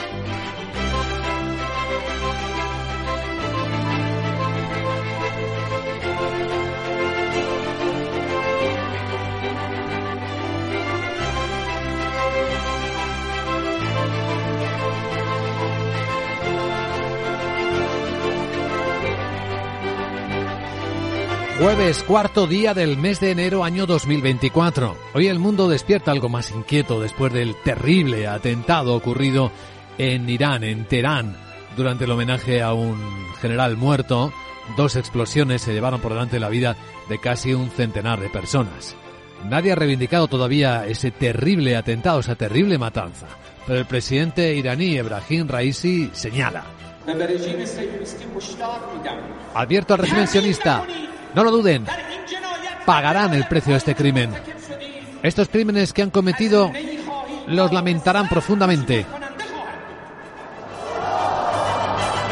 [21.61, 24.97] Jueves, cuarto día del mes de enero año 2024.
[25.13, 29.51] Hoy el mundo despierta algo más inquieto después del terrible atentado ocurrido
[29.99, 31.37] en Irán, en Teherán,
[31.77, 32.97] durante el homenaje a un
[33.39, 34.33] general muerto.
[34.75, 36.75] Dos explosiones se llevaron por delante la vida
[37.07, 38.95] de casi un centenar de personas.
[39.47, 43.27] Nadie ha reivindicado todavía ese terrible atentado, esa terrible matanza.
[43.67, 46.63] Pero el presidente iraní Ebrahim Raisi señala.
[49.53, 50.27] Advierto al régimen
[51.33, 51.85] no lo duden,
[52.85, 54.31] pagarán el precio de este crimen.
[55.23, 56.71] Estos crímenes que han cometido
[57.47, 59.05] los lamentarán profundamente.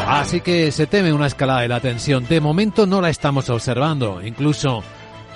[0.08, 2.26] Así que se teme una escalada de la tensión.
[2.28, 4.22] De momento no la estamos observando.
[4.24, 4.84] Incluso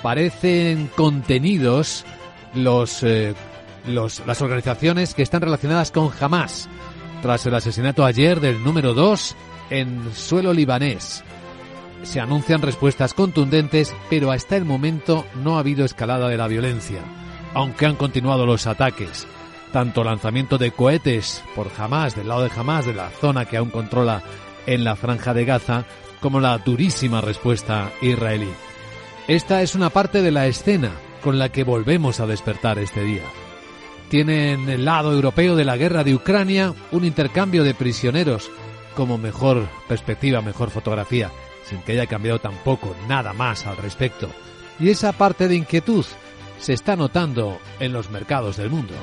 [0.02, 2.04] parecen contenidos
[2.54, 3.34] los, eh,
[3.86, 6.68] los, las organizaciones que están relacionadas con Hamas
[7.22, 9.36] tras el asesinato ayer del número 2
[9.70, 11.22] en suelo libanés.
[12.02, 17.00] Se anuncian respuestas contundentes, pero hasta el momento no ha habido escalada de la violencia,
[17.54, 19.26] aunque han continuado los ataques.
[19.72, 23.70] Tanto lanzamiento de cohetes por Hamas, del lado de Hamas, de la zona que aún
[23.70, 24.22] controla
[24.66, 25.84] en la franja de Gaza,
[26.20, 28.50] como la durísima respuesta israelí.
[29.26, 33.24] Esta es una parte de la escena con la que volvemos a despertar este día.
[34.10, 38.50] Tiene en el lado europeo de la guerra de Ucrania un intercambio de prisioneros
[38.94, 41.30] como mejor perspectiva, mejor fotografía
[41.64, 44.28] sin que haya cambiado tampoco nada más al respecto.
[44.78, 46.04] Y esa parte de inquietud
[46.58, 48.94] se está notando en los mercados del mundo.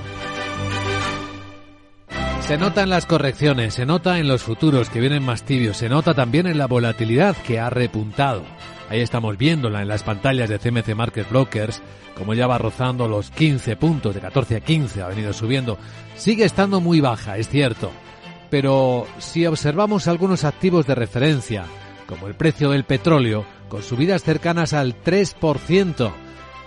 [2.42, 5.88] Se nota en las correcciones, se nota en los futuros que vienen más tibios, se
[5.88, 8.44] nota también en la volatilidad que ha repuntado.
[8.90, 11.82] Ahí estamos viéndola en las pantallas de CMC Market Brokers,
[12.18, 15.78] como ya va rozando los 15 puntos, de 14 a 15 ha venido subiendo.
[16.18, 17.90] Sigue estando muy baja, es cierto,
[18.50, 21.64] pero si observamos algunos activos de referencia,
[22.12, 26.12] como el precio del petróleo, con subidas cercanas al 3%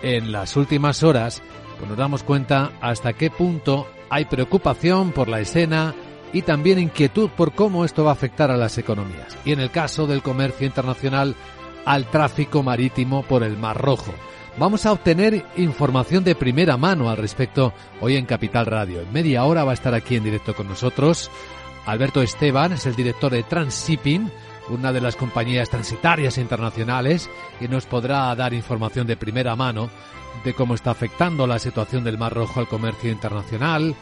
[0.02, 1.42] en las últimas horas,
[1.76, 5.94] pues nos damos cuenta hasta qué punto hay preocupación por la escena
[6.32, 9.36] y también inquietud por cómo esto va a afectar a las economías.
[9.44, 11.36] Y en el caso del comercio internacional,
[11.84, 14.14] al tráfico marítimo por el Mar Rojo.
[14.56, 19.02] Vamos a obtener información de primera mano al respecto hoy en Capital Radio.
[19.02, 21.30] En media hora va a estar aquí en directo con nosotros
[21.86, 24.30] Alberto Esteban, es el director de Transshipping,
[24.68, 27.28] una de las compañías transitarias internacionales,
[27.60, 29.90] y nos podrá dar información de primera mano
[30.44, 33.94] de cómo está afectando la situación del Mar Rojo al comercio internacional,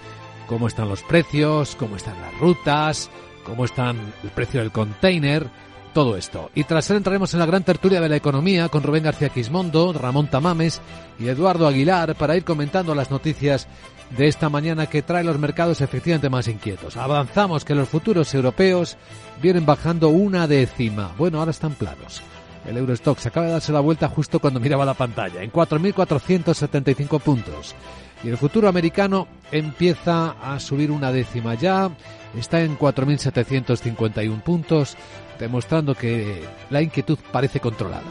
[0.47, 3.11] cómo están los precios, cómo están las rutas,
[3.45, 5.47] cómo están el precio del container,
[5.93, 6.51] todo esto.
[6.55, 9.93] Y tras él entraremos en la gran tertulia de la economía con Rubén García Quismondo,
[9.93, 10.81] Ramón Tamames
[11.19, 13.69] y Eduardo Aguilar para ir comentando las noticias
[14.17, 16.97] de esta mañana que trae los mercados efectivamente más inquietos.
[16.97, 18.97] Avanzamos que los futuros europeos
[19.41, 21.13] vienen bajando una décima.
[21.17, 22.23] Bueno, ahora están planos.
[22.67, 27.75] El Eurostock acaba de darse la vuelta justo cuando miraba la pantalla, en 4.475 puntos.
[28.23, 31.91] Y el futuro americano empieza a subir una décima ya,
[32.39, 34.97] está en 4.751 puntos,
[35.43, 36.41] demostrando que
[36.71, 38.03] la inquietud parece controlada.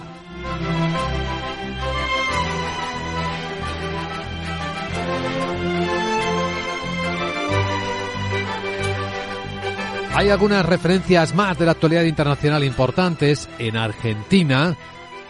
[10.13, 14.75] Hay algunas referencias más de la actualidad internacional importantes en Argentina,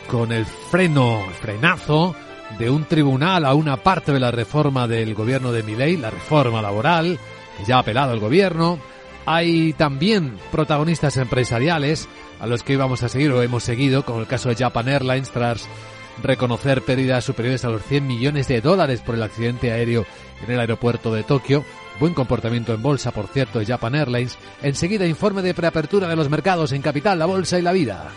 [0.10, 2.16] con el freno, el frenazo
[2.58, 6.64] de un tribunal a una parte de la reforma del gobierno de Milei, la reforma
[6.64, 7.20] laboral,
[7.58, 8.80] que ya ha apelado el gobierno.
[9.26, 12.08] Hay también protagonistas empresariales
[12.40, 15.30] a los que íbamos a seguir o hemos seguido, como el caso de Japan Airlines
[15.32, 15.68] tras
[16.24, 20.06] reconocer pérdidas superiores a los 100 millones de dólares por el accidente aéreo
[20.44, 21.64] en el aeropuerto de Tokio.
[22.00, 24.38] Buen comportamiento en bolsa, por cierto, de Japan Airlines.
[24.62, 28.12] Enseguida informe de preapertura de los mercados en capital, la bolsa y la vida.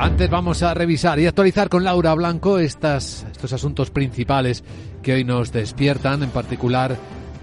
[0.00, 4.64] Antes vamos a revisar y actualizar con Laura Blanco estas, estos asuntos principales
[5.02, 6.96] que hoy nos despiertan, en particular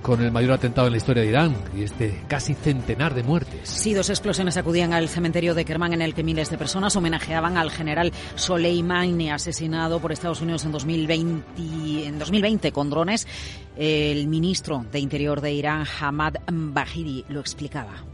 [0.07, 3.67] con el mayor atentado en la historia de Irán y este casi centenar de muertes.
[3.67, 7.57] Sí, dos explosiones acudían al cementerio de Kermán en el que miles de personas homenajeaban
[7.57, 13.27] al general Soleimani asesinado por Estados Unidos en 2020, en 2020 con drones.
[13.75, 18.05] El ministro de Interior de Irán, Hamad Bahidi, lo explicaba.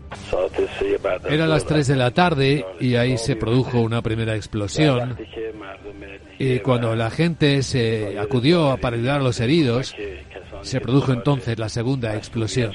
[1.30, 5.16] Era las 3 de la tarde y ahí se produjo una primera explosión.
[6.40, 9.96] Y cuando la gente se acudió para ayudar a los heridos,
[10.64, 12.72] se produjo entonces la segunda explosión.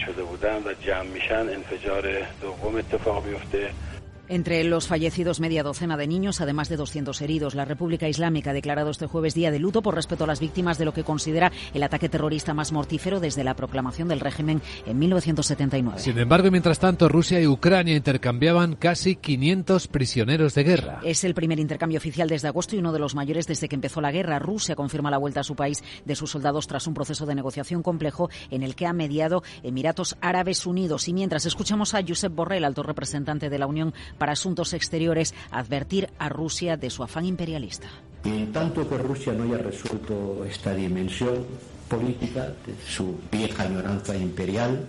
[4.31, 7.55] Entre los fallecidos, media docena de niños, además de 200 heridos.
[7.55, 10.77] La República Islámica ha declarado este jueves día de luto por respeto a las víctimas
[10.77, 14.99] de lo que considera el ataque terrorista más mortífero desde la proclamación del régimen en
[14.99, 15.99] 1979.
[16.01, 21.01] Sin embargo, mientras tanto, Rusia y Ucrania intercambiaban casi 500 prisioneros de guerra.
[21.05, 24.03] Es el primer intercambio oficial desde agosto y uno de los mayores desde que empezó
[24.03, 24.39] la guerra.
[24.39, 27.83] Rusia confirma la vuelta a su país de sus soldados tras un proceso de negociación
[27.83, 31.09] complejo en el que ha mediado Emiratos Árabes Unidos.
[31.09, 36.11] Y mientras escuchamos a Josep Borrell, alto representante de la Unión para Asuntos Exteriores advertir
[36.19, 37.89] a Rusia de su afán imperialista.
[38.25, 41.47] En tanto que Rusia no haya resuelto esta dimensión
[41.89, 44.87] política de su vieja añoranza imperial,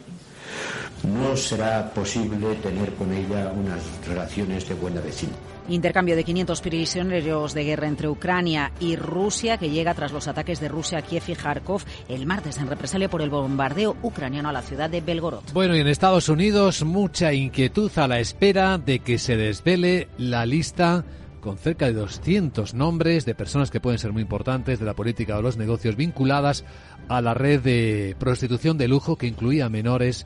[1.03, 5.33] no será posible tener con ella unas relaciones de buena vecina.
[5.69, 10.59] Intercambio de 500 prisioneros de guerra entre Ucrania y Rusia que llega tras los ataques
[10.59, 14.53] de Rusia a Kiev y Kharkov el martes en represalia por el bombardeo ucraniano a
[14.53, 15.43] la ciudad de Belgorod.
[15.53, 20.45] Bueno, y en Estados Unidos mucha inquietud a la espera de que se desvele la
[20.45, 21.05] lista
[21.39, 25.37] con cerca de 200 nombres de personas que pueden ser muy importantes de la política
[25.37, 26.65] o los negocios vinculadas
[27.07, 30.25] a la red de prostitución de lujo que incluía menores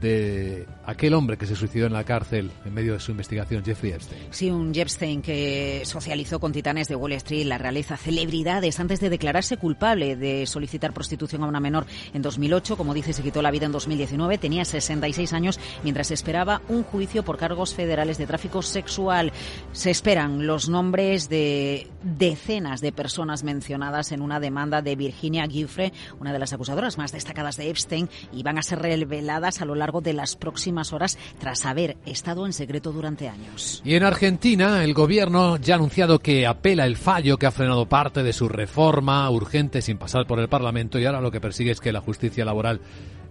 [0.00, 3.92] de aquel hombre que se suicidó en la cárcel en medio de su investigación, Jeffrey
[3.92, 4.22] Epstein.
[4.30, 9.10] Sí, un Epstein que socializó con titanes de Wall Street, la realeza, celebridades, antes de
[9.10, 12.76] declararse culpable de solicitar prostitución a una menor en 2008.
[12.76, 14.38] Como dice, se quitó la vida en 2019.
[14.38, 19.32] Tenía 66 años mientras esperaba un juicio por cargos federales de tráfico sexual.
[19.72, 25.92] Se esperan los nombres de decenas de personas mencionadas en una demanda de Virginia Giuffre,
[26.20, 29.74] una de las acusadoras más destacadas de Epstein, y van a ser reveladas a lo
[29.74, 33.82] largo de las próximas horas tras haber estado en secreto durante años.
[33.84, 37.86] Y en Argentina, el gobierno ya ha anunciado que apela el fallo que ha frenado
[37.86, 41.70] parte de su reforma urgente sin pasar por el Parlamento y ahora lo que persigue
[41.70, 42.80] es que la justicia laboral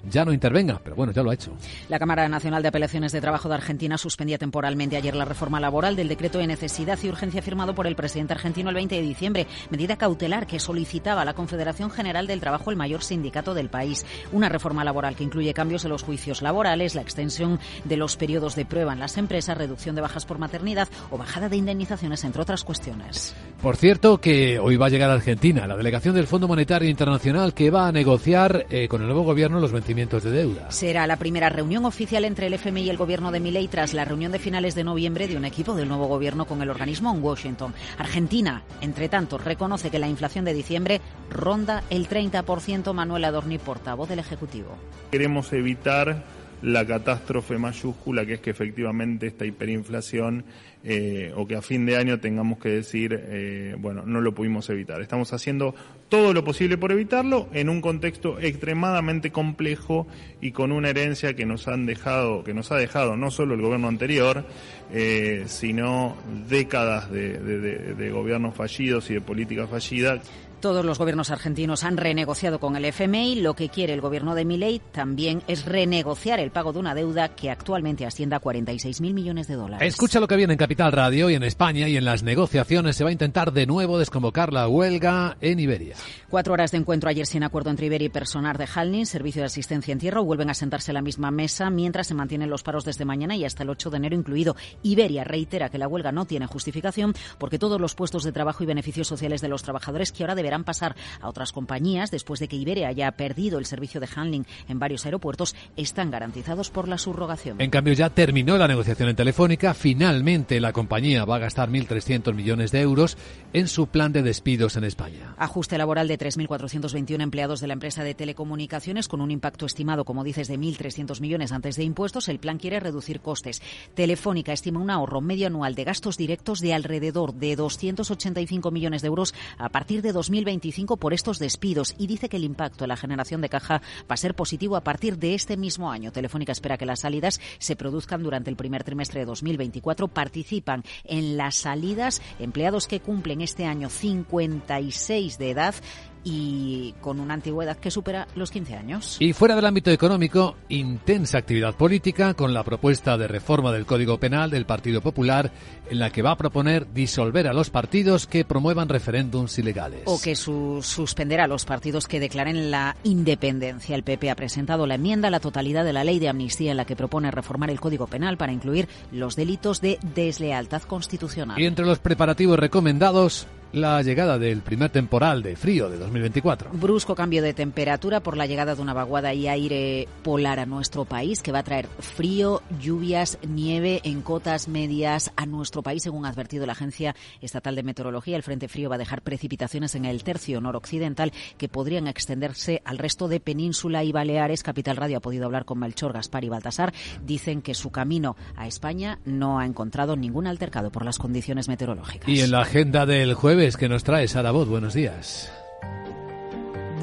[0.09, 1.53] ya no intervenga, pero bueno, ya lo ha hecho.
[1.89, 5.95] La Cámara Nacional de Apelaciones de Trabajo de Argentina suspendía temporalmente ayer la reforma laboral
[5.95, 9.47] del decreto de necesidad y urgencia firmado por el presidente argentino el 20 de diciembre,
[9.69, 14.05] medida cautelar que solicitaba la Confederación General del Trabajo, el mayor sindicato del país.
[14.31, 18.55] Una reforma laboral que incluye cambios en los juicios laborales, la extensión de los periodos
[18.55, 22.41] de prueba en las empresas, reducción de bajas por maternidad o bajada de indemnizaciones, entre
[22.41, 23.35] otras cuestiones.
[23.61, 27.53] Por cierto, que hoy va a llegar a Argentina la delegación del Fondo Monetario Internacional
[27.53, 30.71] que va a negociar eh, con el nuevo gobierno los vencimientos de deuda.
[30.71, 34.05] Será la primera reunión oficial entre el FMI y el gobierno de Milei tras la
[34.05, 37.23] reunión de finales de noviembre de un equipo del nuevo gobierno con el organismo en
[37.23, 37.73] Washington.
[37.97, 42.93] Argentina, entre tanto, reconoce que la inflación de diciembre ronda el 30%.
[42.93, 44.75] Manuel Adorni, portavoz del Ejecutivo.
[45.11, 46.23] Queremos evitar
[46.63, 50.45] la catástrofe mayúscula que es que efectivamente esta hiperinflación
[50.85, 54.69] eh, o que a fin de año tengamos que decir, eh, bueno, no lo pudimos
[54.69, 55.01] evitar.
[55.01, 55.73] Estamos haciendo
[56.09, 60.07] todo lo posible por evitarlo en un contexto extremadamente complejo
[60.41, 63.61] y con una herencia que nos han dejado, que nos ha dejado no solo el
[63.61, 64.45] gobierno anterior,
[64.91, 66.17] eh, sino
[66.49, 70.21] décadas de, de gobiernos fallidos y de política fallida
[70.63, 73.41] Todos los gobiernos argentinos han renegociado con el FMI.
[73.41, 77.35] Lo que quiere el gobierno de Milei también es renegociar el pago de una deuda
[77.35, 79.85] que actualmente asciende a 46.000 millones de dólares.
[79.85, 83.03] Escucha lo que viene en Capital Radio y en España y en las negociaciones se
[83.03, 85.97] va a intentar de nuevo desconvocar la huelga en Iberia.
[86.29, 89.47] Cuatro horas de encuentro ayer sin acuerdo entre Iberia y personal de Halnin, servicio de
[89.47, 92.85] asistencia en tierra, vuelven a sentarse a la misma mesa mientras se mantienen los paros
[92.85, 94.55] desde mañana y hasta el 8 de enero incluido.
[94.81, 98.65] Iberia reitera que la huelga no tiene justificación porque todos los puestos de trabajo y
[98.65, 102.55] beneficios sociales de los trabajadores que ahora deberán pasar a otras compañías después de que
[102.55, 107.59] Iberia haya perdido el servicio de handling en varios aeropuertos están garantizados por la subrogación.
[107.59, 109.73] En cambio, ya terminó la negociación en Telefónica.
[109.73, 113.17] Finalmente, la compañía va a gastar 1.300 millones de euros
[113.53, 115.33] en su plan de despidos en España.
[115.37, 120.23] Ajuste laboral de 3.421 empleados de la empresa de telecomunicaciones con un impacto estimado, como
[120.23, 122.29] dices, de 1.300 millones antes de impuestos.
[122.29, 123.61] El plan quiere reducir costes.
[123.95, 129.07] Telefónica estima un ahorro medio anual de gastos directos de alrededor de 285 millones de
[129.07, 130.11] euros a partir de
[130.43, 134.13] 2025 por estos despidos y dice que el impacto en la generación de caja va
[134.13, 136.11] a ser positivo a partir de este mismo año.
[136.11, 140.09] Telefónica espera que las salidas se produzcan durante el primer trimestre de 2024.
[140.09, 145.75] Participan en las salidas empleados que cumplen este año 56 de edad
[146.23, 149.17] y con una antigüedad que supera los 15 años.
[149.19, 154.19] Y fuera del ámbito económico, intensa actividad política con la propuesta de reforma del Código
[154.19, 155.51] Penal del Partido Popular
[155.89, 160.03] en la que va a proponer disolver a los partidos que promuevan referéndums ilegales.
[160.05, 163.95] O que su suspender a los partidos que declaren la independencia.
[163.95, 166.77] El PP ha presentado la enmienda a la totalidad de la ley de amnistía en
[166.77, 171.59] la que propone reformar el Código Penal para incluir los delitos de deslealtad constitucional.
[171.59, 176.69] Y entre los preparativos recomendados, la llegada del primer temporal de frío de 2024.
[176.73, 181.05] Brusco cambio de temperatura por la llegada de una vaguada y aire polar a nuestro
[181.05, 186.25] país que va a traer frío, lluvias, nieve en cotas medias a nuestro país, según
[186.25, 188.35] ha advertido la Agencia Estatal de Meteorología.
[188.35, 192.99] El Frente Frío va a dejar precipitaciones en el tercio noroccidental que podrían extenderse al
[192.99, 194.61] resto de Península y Baleares.
[194.61, 196.93] Capital Radio ha podido hablar con Melchor, Gaspar y Baltasar.
[197.25, 202.29] Dicen que su camino a España no ha encontrado ningún altercado por las condiciones meteorológicas.
[202.29, 204.67] Y en la agenda del jueves que nos trae Sara Bot.
[204.67, 205.49] Buenos días.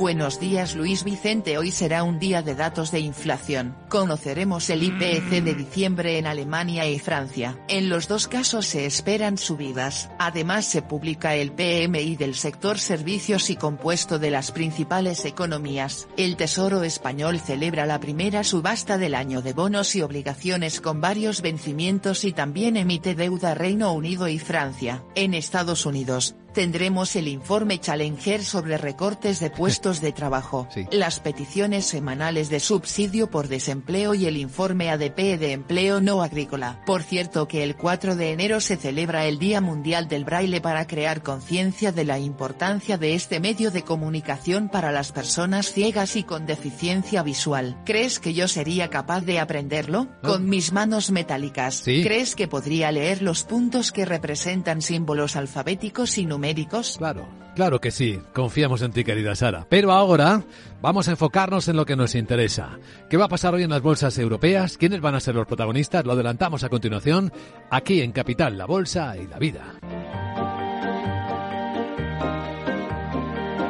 [0.00, 1.58] Buenos días Luis Vicente.
[1.58, 3.76] Hoy será un día de datos de inflación.
[3.90, 7.58] Conoceremos el IPC de diciembre en Alemania y Francia.
[7.68, 10.08] En los dos casos se esperan subidas.
[10.18, 16.08] Además se publica el PMI del sector servicios y compuesto de las principales economías.
[16.16, 21.42] El Tesoro español celebra la primera subasta del año de bonos y obligaciones con varios
[21.42, 25.04] vencimientos y también emite deuda Reino Unido y Francia.
[25.14, 31.86] En Estados Unidos, Tendremos el informe Challenger sobre recortes de puestos de trabajo, las peticiones
[31.86, 36.82] semanales de subsidio por desempleo y el informe ADP de empleo no agrícola.
[36.86, 40.86] Por cierto que el 4 de enero se celebra el Día Mundial del Braille para
[40.86, 46.24] crear conciencia de la importancia de este medio de comunicación para las personas ciegas y
[46.24, 47.76] con deficiencia visual.
[47.84, 50.09] ¿Crees que yo sería capaz de aprenderlo?
[50.22, 51.82] Con mis manos metálicas.
[51.84, 56.97] ¿Crees que podría leer los puntos que representan símbolos alfabéticos y numéricos?
[56.97, 58.18] Claro, claro que sí.
[58.32, 59.66] Confiamos en ti, querida Sara.
[59.68, 60.43] Pero ahora
[60.80, 62.78] vamos a enfocarnos en lo que nos interesa.
[63.11, 64.78] ¿Qué va a pasar hoy en las bolsas europeas?
[64.78, 66.07] ¿Quiénes van a ser los protagonistas?
[66.07, 67.30] Lo adelantamos a continuación
[67.70, 69.74] aquí en Capital, la Bolsa y la Vida.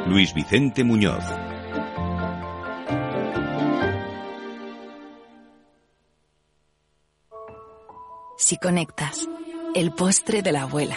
[0.07, 1.25] Luis Vicente Muñoz.
[8.39, 9.29] Si conectas,
[9.75, 10.97] el postre de la abuela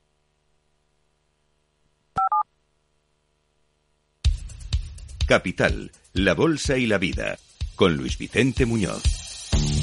[5.31, 7.37] Capital, la Bolsa y la Vida,
[7.77, 9.01] con Luis Vicente Muñoz.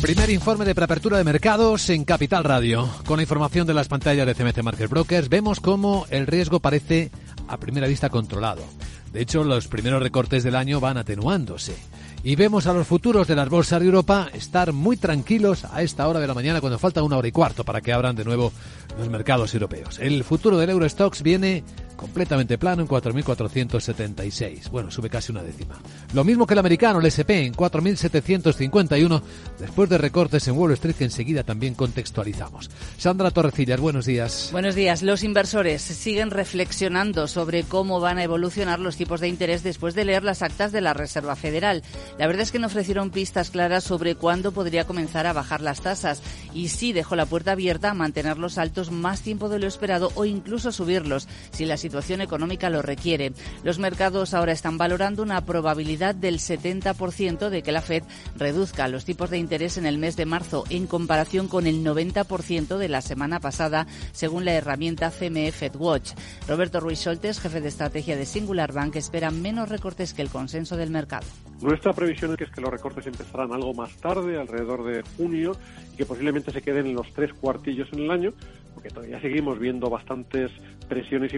[0.03, 2.87] Primer informe de preapertura de mercados en Capital Radio.
[3.07, 7.11] Con la información de las pantallas de CMC Market Brokers, vemos cómo el riesgo parece
[7.49, 8.63] a primera vista controlado.
[9.11, 11.75] De hecho, los primeros recortes del año van atenuándose.
[12.23, 16.07] Y vemos a los futuros de las bolsas de Europa estar muy tranquilos a esta
[16.09, 18.53] hora de la mañana cuando falta una hora y cuarto para que abran de nuevo
[18.99, 19.99] los mercados europeos.
[19.99, 21.65] El futuro del Eurostox viene
[21.99, 24.71] completamente plano en 4.476.
[24.71, 25.75] Bueno, sube casi una décima.
[26.15, 29.23] Lo mismo que el americano, el SP, en 4.751,
[29.59, 32.71] después de recortes en Wall Street que enseguida también contextualizamos.
[32.97, 34.51] Sandra Torrecillas, buenos días.
[34.53, 35.03] Buenos días.
[35.03, 40.05] Los inversores siguen reflexionando sobre cómo van a evolucionar los tipos de interés después de
[40.05, 41.83] leer las actas de la Reserva Federal.
[42.17, 45.81] La verdad es que no ofrecieron pistas claras sobre cuándo podría comenzar a bajar las
[45.81, 46.23] tasas
[46.55, 50.25] y sí dejó la puerta abierta a mantenerlos altos más tiempo de lo esperado o
[50.25, 53.33] incluso subirlos si la situación económica lo requiere.
[53.65, 58.03] Los mercados ahora están valorando una probabilidad del 70% de que la Fed
[58.37, 62.77] reduzca los tipos de interés en el mes de marzo en comparación con el 90%
[62.77, 66.13] de la semana pasada, según la herramienta CME FedWatch.
[66.47, 70.77] Roberto Ruiz Soltes, jefe de estrategia de Singular Bank, espera menos recortes que el consenso
[70.77, 71.27] del mercado.
[71.63, 75.53] Nuestra previsión es que los recortes empezarán algo más tarde, alrededor de junio,
[75.95, 78.35] y que posiblemente se queden en los tres cuartillos en el año,
[78.75, 80.53] porque todavía seguimos viendo bastantes
[80.89, 81.35] presiones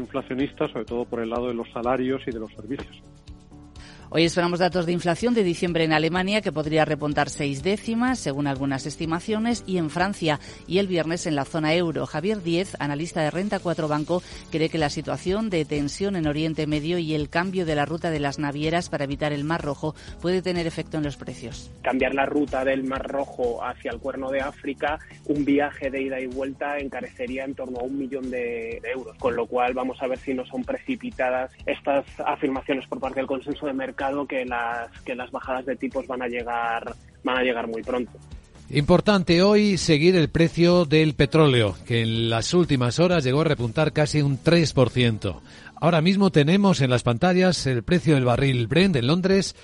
[0.72, 3.02] sobre todo por el lado de los salarios y de los servicios.
[4.12, 8.48] Hoy esperamos datos de inflación de diciembre en Alemania que podría repuntar seis décimas, según
[8.48, 12.06] algunas estimaciones, y en Francia y el viernes en la zona euro.
[12.06, 16.66] Javier Diez, analista de Renta 4 Banco, cree que la situación de tensión en Oriente
[16.66, 19.94] Medio y el cambio de la ruta de las navieras para evitar el Mar Rojo
[20.20, 21.70] puede tener efecto en los precios.
[21.82, 26.18] Cambiar la ruta del Mar Rojo hacia el Cuerno de África, un viaje de ida
[26.18, 30.08] y vuelta encarecería en torno a un millón de euros, con lo cual vamos a
[30.08, 34.90] ver si no son precipitadas estas afirmaciones por parte del consenso de mercado que las,
[35.02, 38.12] que las bajadas de tipos van a llegar, van a llegar muy pronto.
[38.70, 43.92] Importante hoy seguir el precio del petróleo, que en las últimas horas llegó a repuntar
[43.92, 45.40] casi un 3%.
[45.80, 49.56] Ahora mismo tenemos en las pantallas el precio del barril Brent en Londres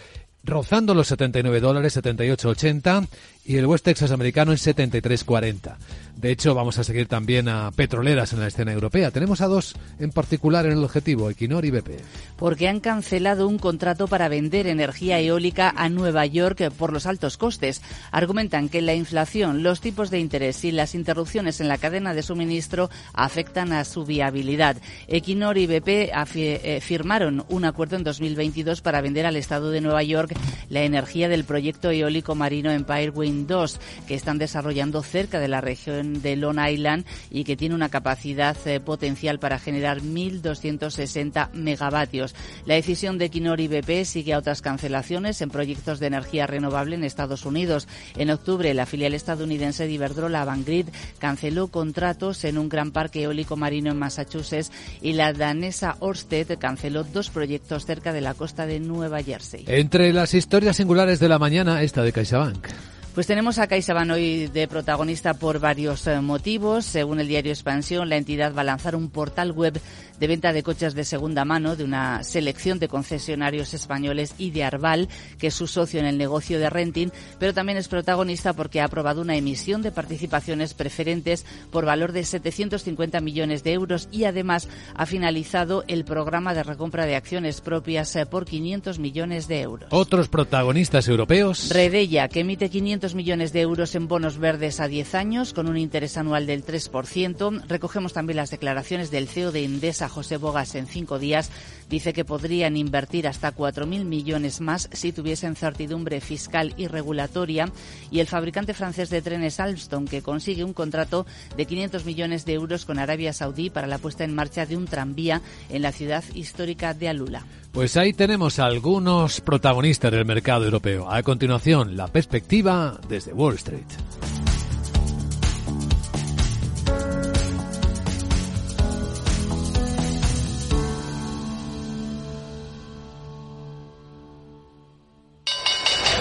[0.46, 3.08] rozando los 79 dólares, 78,80
[3.46, 5.76] y el West Texas americano en 73,40.
[6.16, 9.10] De hecho, vamos a seguir también a petroleras en la escena europea.
[9.10, 12.00] Tenemos a dos en particular en el objetivo, Equinor y BP.
[12.36, 17.36] Porque han cancelado un contrato para vender energía eólica a Nueva York por los altos
[17.36, 17.82] costes.
[18.12, 22.22] Argumentan que la inflación, los tipos de interés y las interrupciones en la cadena de
[22.22, 24.78] suministro afectan a su viabilidad.
[25.08, 25.88] Equinor y BP
[26.34, 30.34] eh, firmaron un acuerdo en 2022 para vender al Estado de Nueva York
[30.70, 33.78] la energía del proyecto eólico marino Empire Wind 2,
[34.08, 38.56] que están desarrollando cerca de la región de Long Island y que tiene una capacidad
[38.66, 42.34] eh, potencial para generar 1.260 megavatios.
[42.64, 46.96] La decisión de Equinor y BP sigue a otras cancelaciones en proyectos de energía renovable
[46.96, 47.88] en Estados Unidos.
[48.16, 50.86] En octubre, la filial estadounidense de Iberdrola, Avangrid,
[51.18, 54.70] canceló contratos en un gran parque eólico marino en Massachusetts
[55.02, 59.64] y la danesa Ørsted canceló dos proyectos cerca de la costa de Nueva Jersey.
[59.66, 62.95] Entre las historias singulares de la mañana, esta de CaixaBank.
[63.16, 66.84] Pues tenemos a CaixaBank hoy de protagonista por varios eh, motivos.
[66.84, 69.80] Según el diario Expansión, la entidad va a lanzar un portal web
[70.18, 74.64] de venta de coches de segunda mano de una selección de concesionarios españoles y de
[74.64, 75.08] Arval,
[75.38, 78.84] que es su socio en el negocio de renting, pero también es protagonista porque ha
[78.84, 84.68] aprobado una emisión de participaciones preferentes por valor de 750 millones de euros y además
[84.94, 89.88] ha finalizado el programa de recompra de acciones propias eh, por 500 millones de euros.
[89.90, 91.68] Otros protagonistas europeos.
[91.70, 95.76] Redella, que emite 500 millones de euros en bonos verdes a 10 años con un
[95.76, 97.62] interés anual del 3%.
[97.68, 99.62] Recogemos también las declaraciones del CEO de
[100.08, 101.50] José Bogas en cinco días,
[101.88, 107.70] dice que podrían invertir hasta 4.000 millones más si tuviesen certidumbre fiscal y regulatoria.
[108.10, 111.26] Y el fabricante francés de trenes Alstom, que consigue un contrato
[111.56, 114.86] de 500 millones de euros con Arabia Saudí para la puesta en marcha de un
[114.86, 117.44] tranvía en la ciudad histórica de Alula.
[117.72, 121.10] Pues ahí tenemos algunos protagonistas del mercado europeo.
[121.10, 123.84] A continuación, la perspectiva desde Wall Street.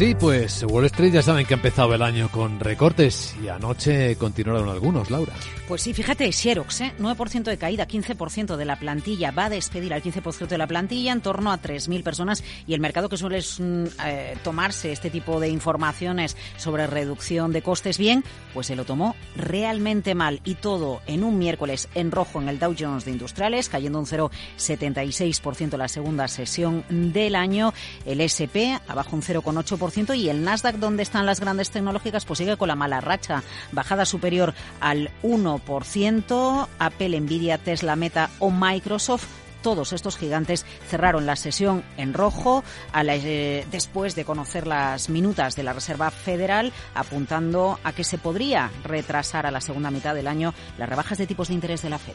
[0.00, 4.16] Sí, pues Wall Street ya saben que ha empezado el año con recortes y anoche
[4.16, 5.34] continuaron algunos, Laura.
[5.68, 6.94] Pues sí, fíjate, Xerox, ¿eh?
[6.98, 11.12] 9% de caída, 15% de la plantilla, va a despedir al 15% de la plantilla,
[11.12, 15.38] en torno a 3.000 personas y el mercado que suele mm, eh, tomarse este tipo
[15.38, 18.24] de informaciones sobre reducción de costes bien,
[18.54, 22.58] pues se lo tomó realmente mal y todo en un miércoles en rojo en el
[22.58, 27.74] Dow Jones de Industriales, cayendo un 0,76% la segunda sesión del año,
[28.06, 32.56] el SP abajo un 0,8% y el Nasdaq, donde están las grandes tecnológicas, pues sigue
[32.56, 36.68] con la mala racha, bajada superior al 1%.
[36.78, 39.26] Apple, Nvidia, Tesla, Meta o Microsoft
[39.62, 42.64] todos estos gigantes cerraron la sesión en rojo
[42.94, 48.70] eh, después de conocer las minutas de la Reserva Federal, apuntando a que se podría
[48.84, 51.98] retrasar a la segunda mitad del año las rebajas de tipos de interés de la
[51.98, 52.14] Fed.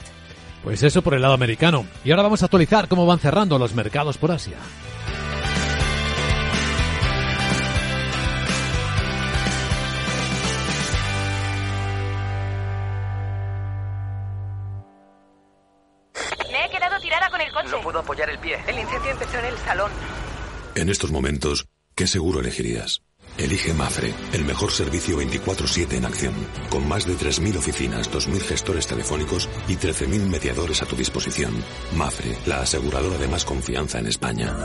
[0.64, 1.86] Pues eso por el lado americano.
[2.04, 4.58] Y ahora vamos a actualizar cómo van cerrando los mercados por Asia.
[18.06, 18.58] Apoyar el pie.
[18.68, 19.92] El incendio empezó en el salón.
[20.76, 23.02] En estos momentos, ¿qué seguro elegirías?
[23.38, 26.36] Elige Mafre, el mejor servicio 24/7 en acción,
[26.70, 31.54] con más de 3.000 oficinas, 2.000 gestores telefónicos y 13.000 mediadores a tu disposición.
[31.96, 34.56] Mafre, la aseguradora de más confianza en España.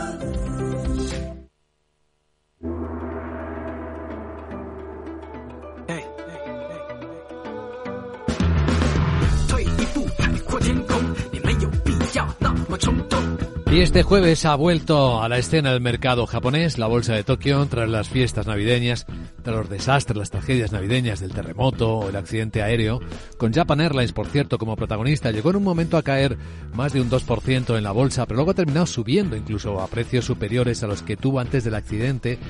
[13.72, 17.64] Y este jueves ha vuelto a la escena el mercado japonés, la bolsa de Tokio,
[17.66, 19.06] tras las fiestas navideñas,
[19.44, 22.98] tras los desastres, las tragedias navideñas del terremoto o el accidente aéreo.
[23.38, 26.36] Con Japan Airlines, por cierto, como protagonista, llegó en un momento a caer
[26.74, 30.24] más de un 2% en la bolsa, pero luego ha terminado subiendo incluso a precios
[30.24, 32.40] superiores a los que tuvo antes del accidente,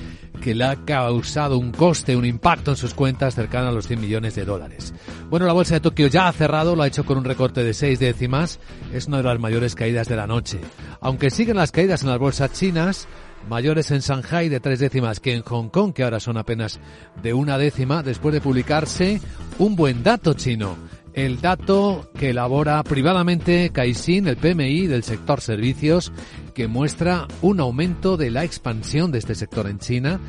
[0.41, 4.01] que le ha causado un coste, un impacto en sus cuentas cercano a los 100
[4.01, 4.91] millones de dólares.
[5.31, 7.73] Bueno, la bolsa de Tokio ya ha cerrado, lo ha hecho con un recorte de
[7.73, 8.59] 6 décimas,
[8.93, 10.59] es una de las mayores caídas de la noche.
[10.99, 13.07] Aunque siguen las caídas en las bolsas chinas,
[13.47, 16.81] mayores en Shanghai de tres décimas que en Hong Kong, que ahora son apenas
[17.23, 19.21] de una décima, después de publicarse
[19.57, 20.75] un buen dato chino.
[21.13, 26.11] El dato que elabora privadamente Caixin, el PMI del sector servicios,
[26.53, 30.19] que muestra un aumento de la expansión de este sector en China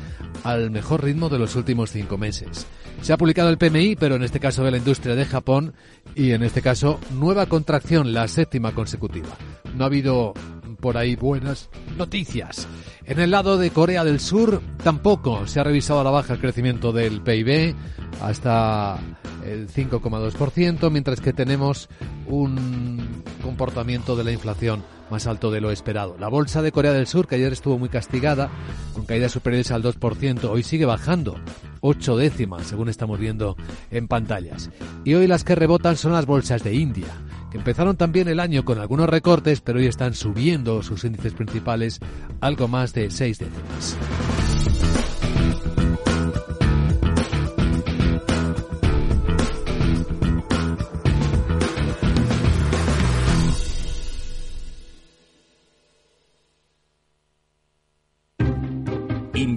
[0.45, 2.67] al mejor ritmo de los últimos cinco meses.
[3.03, 5.73] Se ha publicado el PMI, pero en este caso de la industria de Japón,
[6.15, 9.27] y en este caso nueva contracción, la séptima consecutiva.
[9.75, 10.33] No ha habido
[10.79, 12.65] por ahí buenas noticias.
[13.05, 16.39] En el lado de Corea del Sur tampoco se ha revisado a la baja el
[16.39, 17.75] crecimiento del PIB
[18.21, 18.97] hasta
[19.45, 21.89] el 5,2%, mientras que tenemos
[22.27, 26.15] un comportamiento de la inflación más alto de lo esperado.
[26.17, 28.49] La bolsa de Corea del Sur, que ayer estuvo muy castigada,
[28.93, 31.35] con caídas superiores al 2%, hoy sigue bajando,
[31.81, 33.57] 8 décimas, según estamos viendo
[33.91, 34.71] en pantallas.
[35.03, 37.09] Y hoy las que rebotan son las bolsas de India,
[37.53, 41.99] empezaron también el año con algunos recortes, pero hoy están subiendo sus índices principales
[42.41, 43.97] algo más de 6 décimas.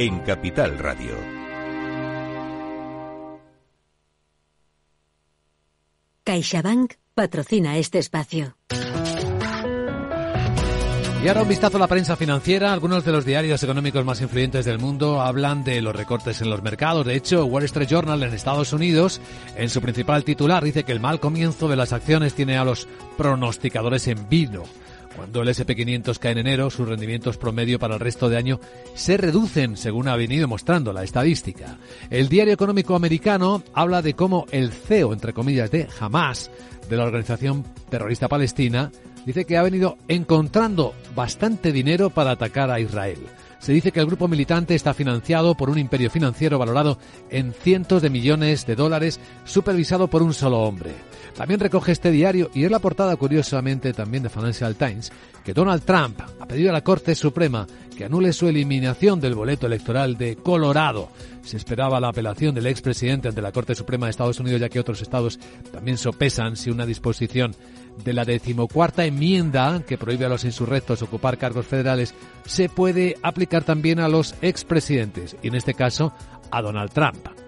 [0.00, 1.14] en Capital Radio.
[6.24, 8.56] CaixaBank patrocina este espacio.
[11.22, 12.72] Y ahora un vistazo a la prensa financiera.
[12.72, 16.62] Algunos de los diarios económicos más influyentes del mundo hablan de los recortes en los
[16.62, 17.04] mercados.
[17.04, 19.20] De hecho, Wall Street Journal en Estados Unidos,
[19.54, 22.88] en su principal titular, dice que el mal comienzo de las acciones tiene a los
[23.18, 24.62] pronosticadores en vino.
[25.20, 28.58] Cuando el SP500 cae en enero, sus rendimientos promedio para el resto de año
[28.94, 31.76] se reducen, según ha venido mostrando la estadística.
[32.08, 36.50] El diario económico americano habla de cómo el CEO, entre comillas, de Hamas,
[36.88, 38.92] de la organización terrorista palestina,
[39.26, 43.18] dice que ha venido encontrando bastante dinero para atacar a Israel.
[43.58, 46.96] Se dice que el grupo militante está financiado por un imperio financiero valorado
[47.28, 50.92] en cientos de millones de dólares, supervisado por un solo hombre.
[51.36, 55.12] También recoge este diario, y es la portada curiosamente también de Financial Times,
[55.44, 57.66] que Donald Trump ha pedido a la Corte Suprema
[57.96, 61.10] que anule su eliminación del boleto electoral de Colorado.
[61.42, 64.80] Se esperaba la apelación del expresidente ante la Corte Suprema de Estados Unidos, ya que
[64.80, 65.38] otros estados
[65.70, 67.54] también sopesan si una disposición
[68.02, 72.14] de la decimocuarta enmienda que prohíbe a los insurrectos ocupar cargos federales
[72.46, 76.12] se puede aplicar también a los expresidentes, y en este caso
[76.50, 77.39] a Donald Trump.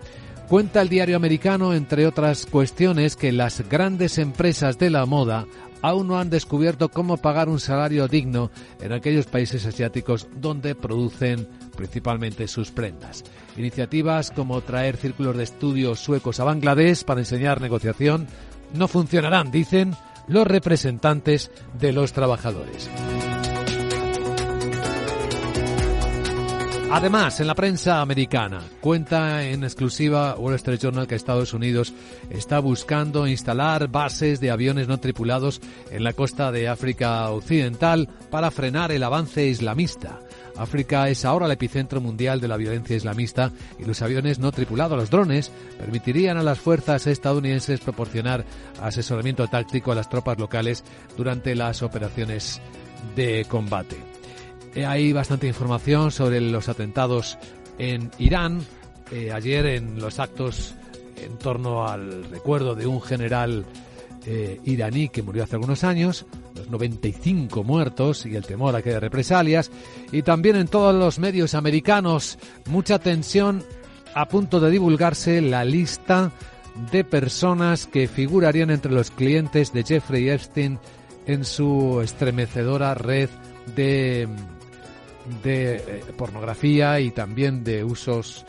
[0.52, 5.46] Cuenta el diario americano, entre otras cuestiones, que las grandes empresas de la moda
[5.80, 11.48] aún no han descubierto cómo pagar un salario digno en aquellos países asiáticos donde producen
[11.74, 13.24] principalmente sus prendas.
[13.56, 18.26] Iniciativas como traer círculos de estudios suecos a Bangladesh para enseñar negociación
[18.74, 19.96] no funcionarán, dicen
[20.28, 21.50] los representantes
[21.80, 22.90] de los trabajadores.
[26.94, 31.94] Además, en la prensa americana, cuenta en exclusiva Wall Street Journal que Estados Unidos
[32.28, 38.50] está buscando instalar bases de aviones no tripulados en la costa de África Occidental para
[38.50, 40.20] frenar el avance islamista.
[40.58, 44.98] África es ahora el epicentro mundial de la violencia islamista y los aviones no tripulados,
[44.98, 48.44] los drones, permitirían a las fuerzas estadounidenses proporcionar
[48.82, 50.84] asesoramiento táctico a las tropas locales
[51.16, 52.60] durante las operaciones
[53.16, 54.11] de combate.
[54.74, 57.38] Eh, hay bastante información sobre los atentados
[57.78, 58.60] en Irán.
[59.10, 60.74] Eh, ayer en los actos
[61.16, 63.64] en torno al recuerdo de un general
[64.24, 68.90] eh, iraní que murió hace algunos años, los 95 muertos y el temor a que
[68.90, 69.70] haya represalias,
[70.12, 72.38] y también en todos los medios americanos
[72.70, 73.64] mucha tensión
[74.14, 76.32] a punto de divulgarse la lista
[76.92, 80.78] de personas que figurarían entre los clientes de Jeffrey Epstein
[81.26, 83.28] en su estremecedora red
[83.74, 84.28] de
[85.42, 88.44] de eh, pornografía y también de usos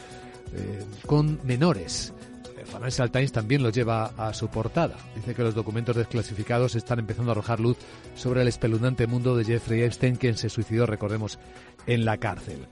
[0.54, 2.14] eh, con menores.
[2.58, 4.96] Eh, Financial Times también lo lleva a su portada.
[5.16, 7.78] Dice que los documentos desclasificados están empezando a arrojar luz
[8.16, 11.40] sobre el espeluznante mundo de Jeffrey Epstein, quien se suicidó, recordemos,
[11.88, 12.68] en la cárcel.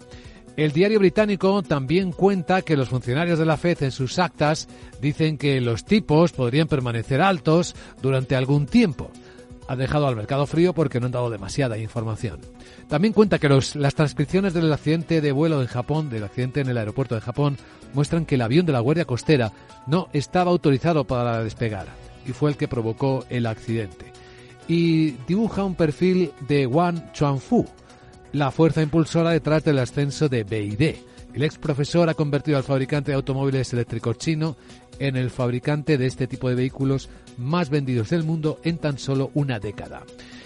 [0.57, 4.67] El diario británico también cuenta que los funcionarios de la FED en sus actas
[5.01, 9.11] dicen que los tipos podrían permanecer altos durante algún tiempo
[9.71, 12.41] ha dejado al mercado frío porque no han dado demasiada información.
[12.89, 16.77] También cuenta que las transcripciones del accidente de vuelo en Japón, del accidente en el
[16.77, 17.57] aeropuerto de Japón,
[17.93, 19.53] muestran que el avión de la Guardia Costera
[19.87, 21.87] no estaba autorizado para despegar
[22.27, 24.11] y fue el que provocó el accidente.
[24.67, 27.65] Y dibuja un perfil de Wang Chuanfu,
[28.33, 30.95] la fuerza impulsora detrás del ascenso de BID.
[31.33, 34.57] El ex profesor ha convertido al fabricante de automóviles eléctricos chino
[35.01, 39.31] en el fabricante de este tipo de vehículos más vendidos del mundo en tan solo
[39.33, 40.03] una década.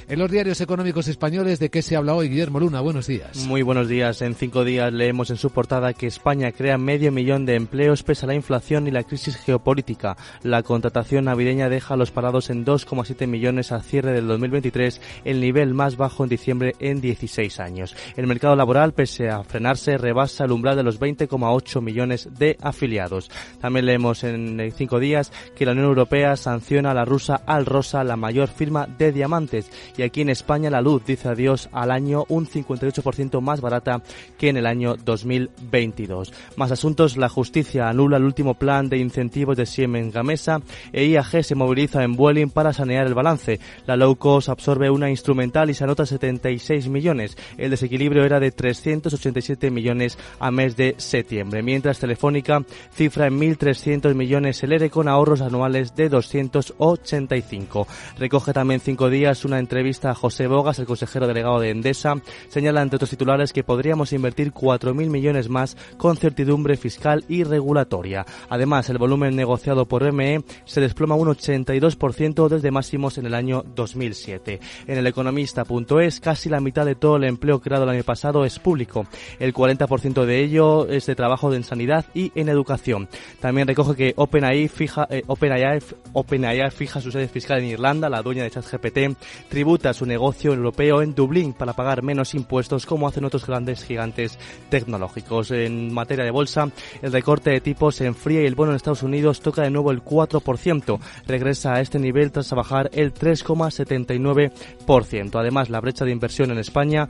[0.08, 2.30] En los diarios económicos españoles, ¿de qué se habla hoy?
[2.30, 3.48] Guillermo Luna, buenos días.
[3.48, 4.22] Muy buenos días.
[4.22, 8.26] En cinco días leemos en su portada que España crea medio millón de empleos pese
[8.26, 10.16] a la inflación y la crisis geopolítica.
[10.44, 15.42] La contratación navideña deja a los parados en 2,7 millones a cierre del 2023, el
[15.42, 17.96] nivel más bajo en diciembre en 16 años.
[18.16, 23.32] El mercado laboral, pese a frenarse, rebasa el umbral de los 20,8 millones de afiliados.
[23.60, 28.18] También leemos en cinco días que la Unión Europea sanciona a la rusa Alrosa, la
[28.18, 32.48] mayor firma de diamantes y aquí en España la luz dice adiós al año un
[32.48, 34.02] 58% más barata
[34.38, 36.34] que en el año 2022.
[36.56, 41.44] Más asuntos, la justicia anula el último plan de incentivos de Siemens Gamesa e IAG
[41.44, 43.60] se moviliza en Vueling para sanear el balance.
[43.86, 47.38] La low cost absorbe una instrumental y se anota 76 millones.
[47.58, 54.14] El desequilibrio era de 387 millones a mes de septiembre, mientras Telefónica cifra en 1.300
[54.14, 57.88] millones el ERE con ahorros anuales de 285.
[58.18, 62.16] Recoge también cinco días una entrevista a José Bogas, el consejero delegado de Endesa,
[62.48, 68.26] señala entre otros titulares que podríamos invertir 4.000 millones más con certidumbre fiscal y regulatoria.
[68.50, 73.64] Además, el volumen negociado por ME se desploma un 82% desde máximos en el año
[73.76, 74.60] 2007.
[74.88, 78.58] En el economista.es, casi la mitad de todo el empleo creado el año pasado es
[78.58, 79.06] público.
[79.38, 83.08] El 40% de ello es de trabajo en sanidad y en educación.
[83.40, 88.42] También recoge que OpenAI fija, eh, OpenAI, fija su sede fiscal en Irlanda, la dueña
[88.42, 89.16] de ChatGPT,
[89.48, 94.40] tributa su negocio europeo en Dublín para pagar menos impuestos como hacen otros grandes gigantes
[94.70, 95.52] tecnológicos.
[95.52, 96.70] En materia de bolsa,
[97.02, 99.92] el recorte de tipos se enfría y el bono en Estados Unidos toca de nuevo
[99.92, 101.00] el 4%.
[101.28, 105.40] Regresa a este nivel tras bajar el 3,79%.
[105.40, 107.10] Además, la brecha de inversión en España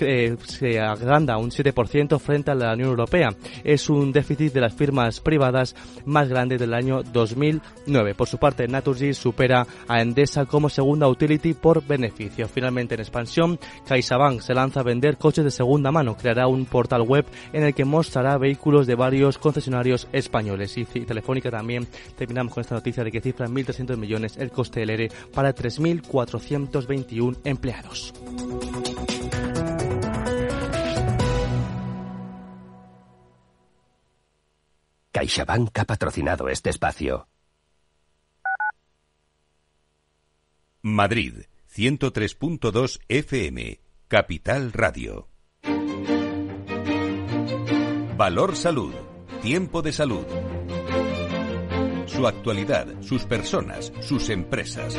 [0.00, 3.30] eh, se agranda un 7% frente a la Unión Europea.
[3.64, 5.74] Es un déficit de las firmas privadas
[6.04, 8.14] más grande del año 2009.
[8.14, 12.48] Por su parte, Naturgy supera a Endesa como segunda utility por beneficio.
[12.48, 16.16] Finalmente, en expansión, CaixaBank se lanza a vender coches de segunda mano.
[16.16, 20.76] Creará un portal web en el que mostrará vehículos de varios concesionarios españoles.
[20.76, 21.86] Y Telefónica también
[22.16, 25.54] terminamos con esta noticia de que cifra en 1.300 millones el coste del ERE para
[25.54, 28.12] 3.421 empleados.
[35.16, 37.26] CaixaBank ha patrocinado este espacio.
[40.82, 41.44] Madrid,
[41.74, 45.30] 103.2 FM, Capital Radio.
[48.18, 48.92] Valor Salud,
[49.40, 50.26] tiempo de salud.
[52.04, 54.98] Su actualidad, sus personas, sus empresas.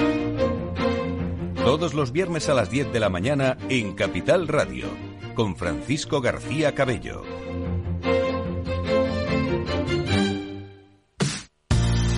[1.64, 4.88] Todos los viernes a las 10 de la mañana en Capital Radio,
[5.36, 7.22] con Francisco García Cabello.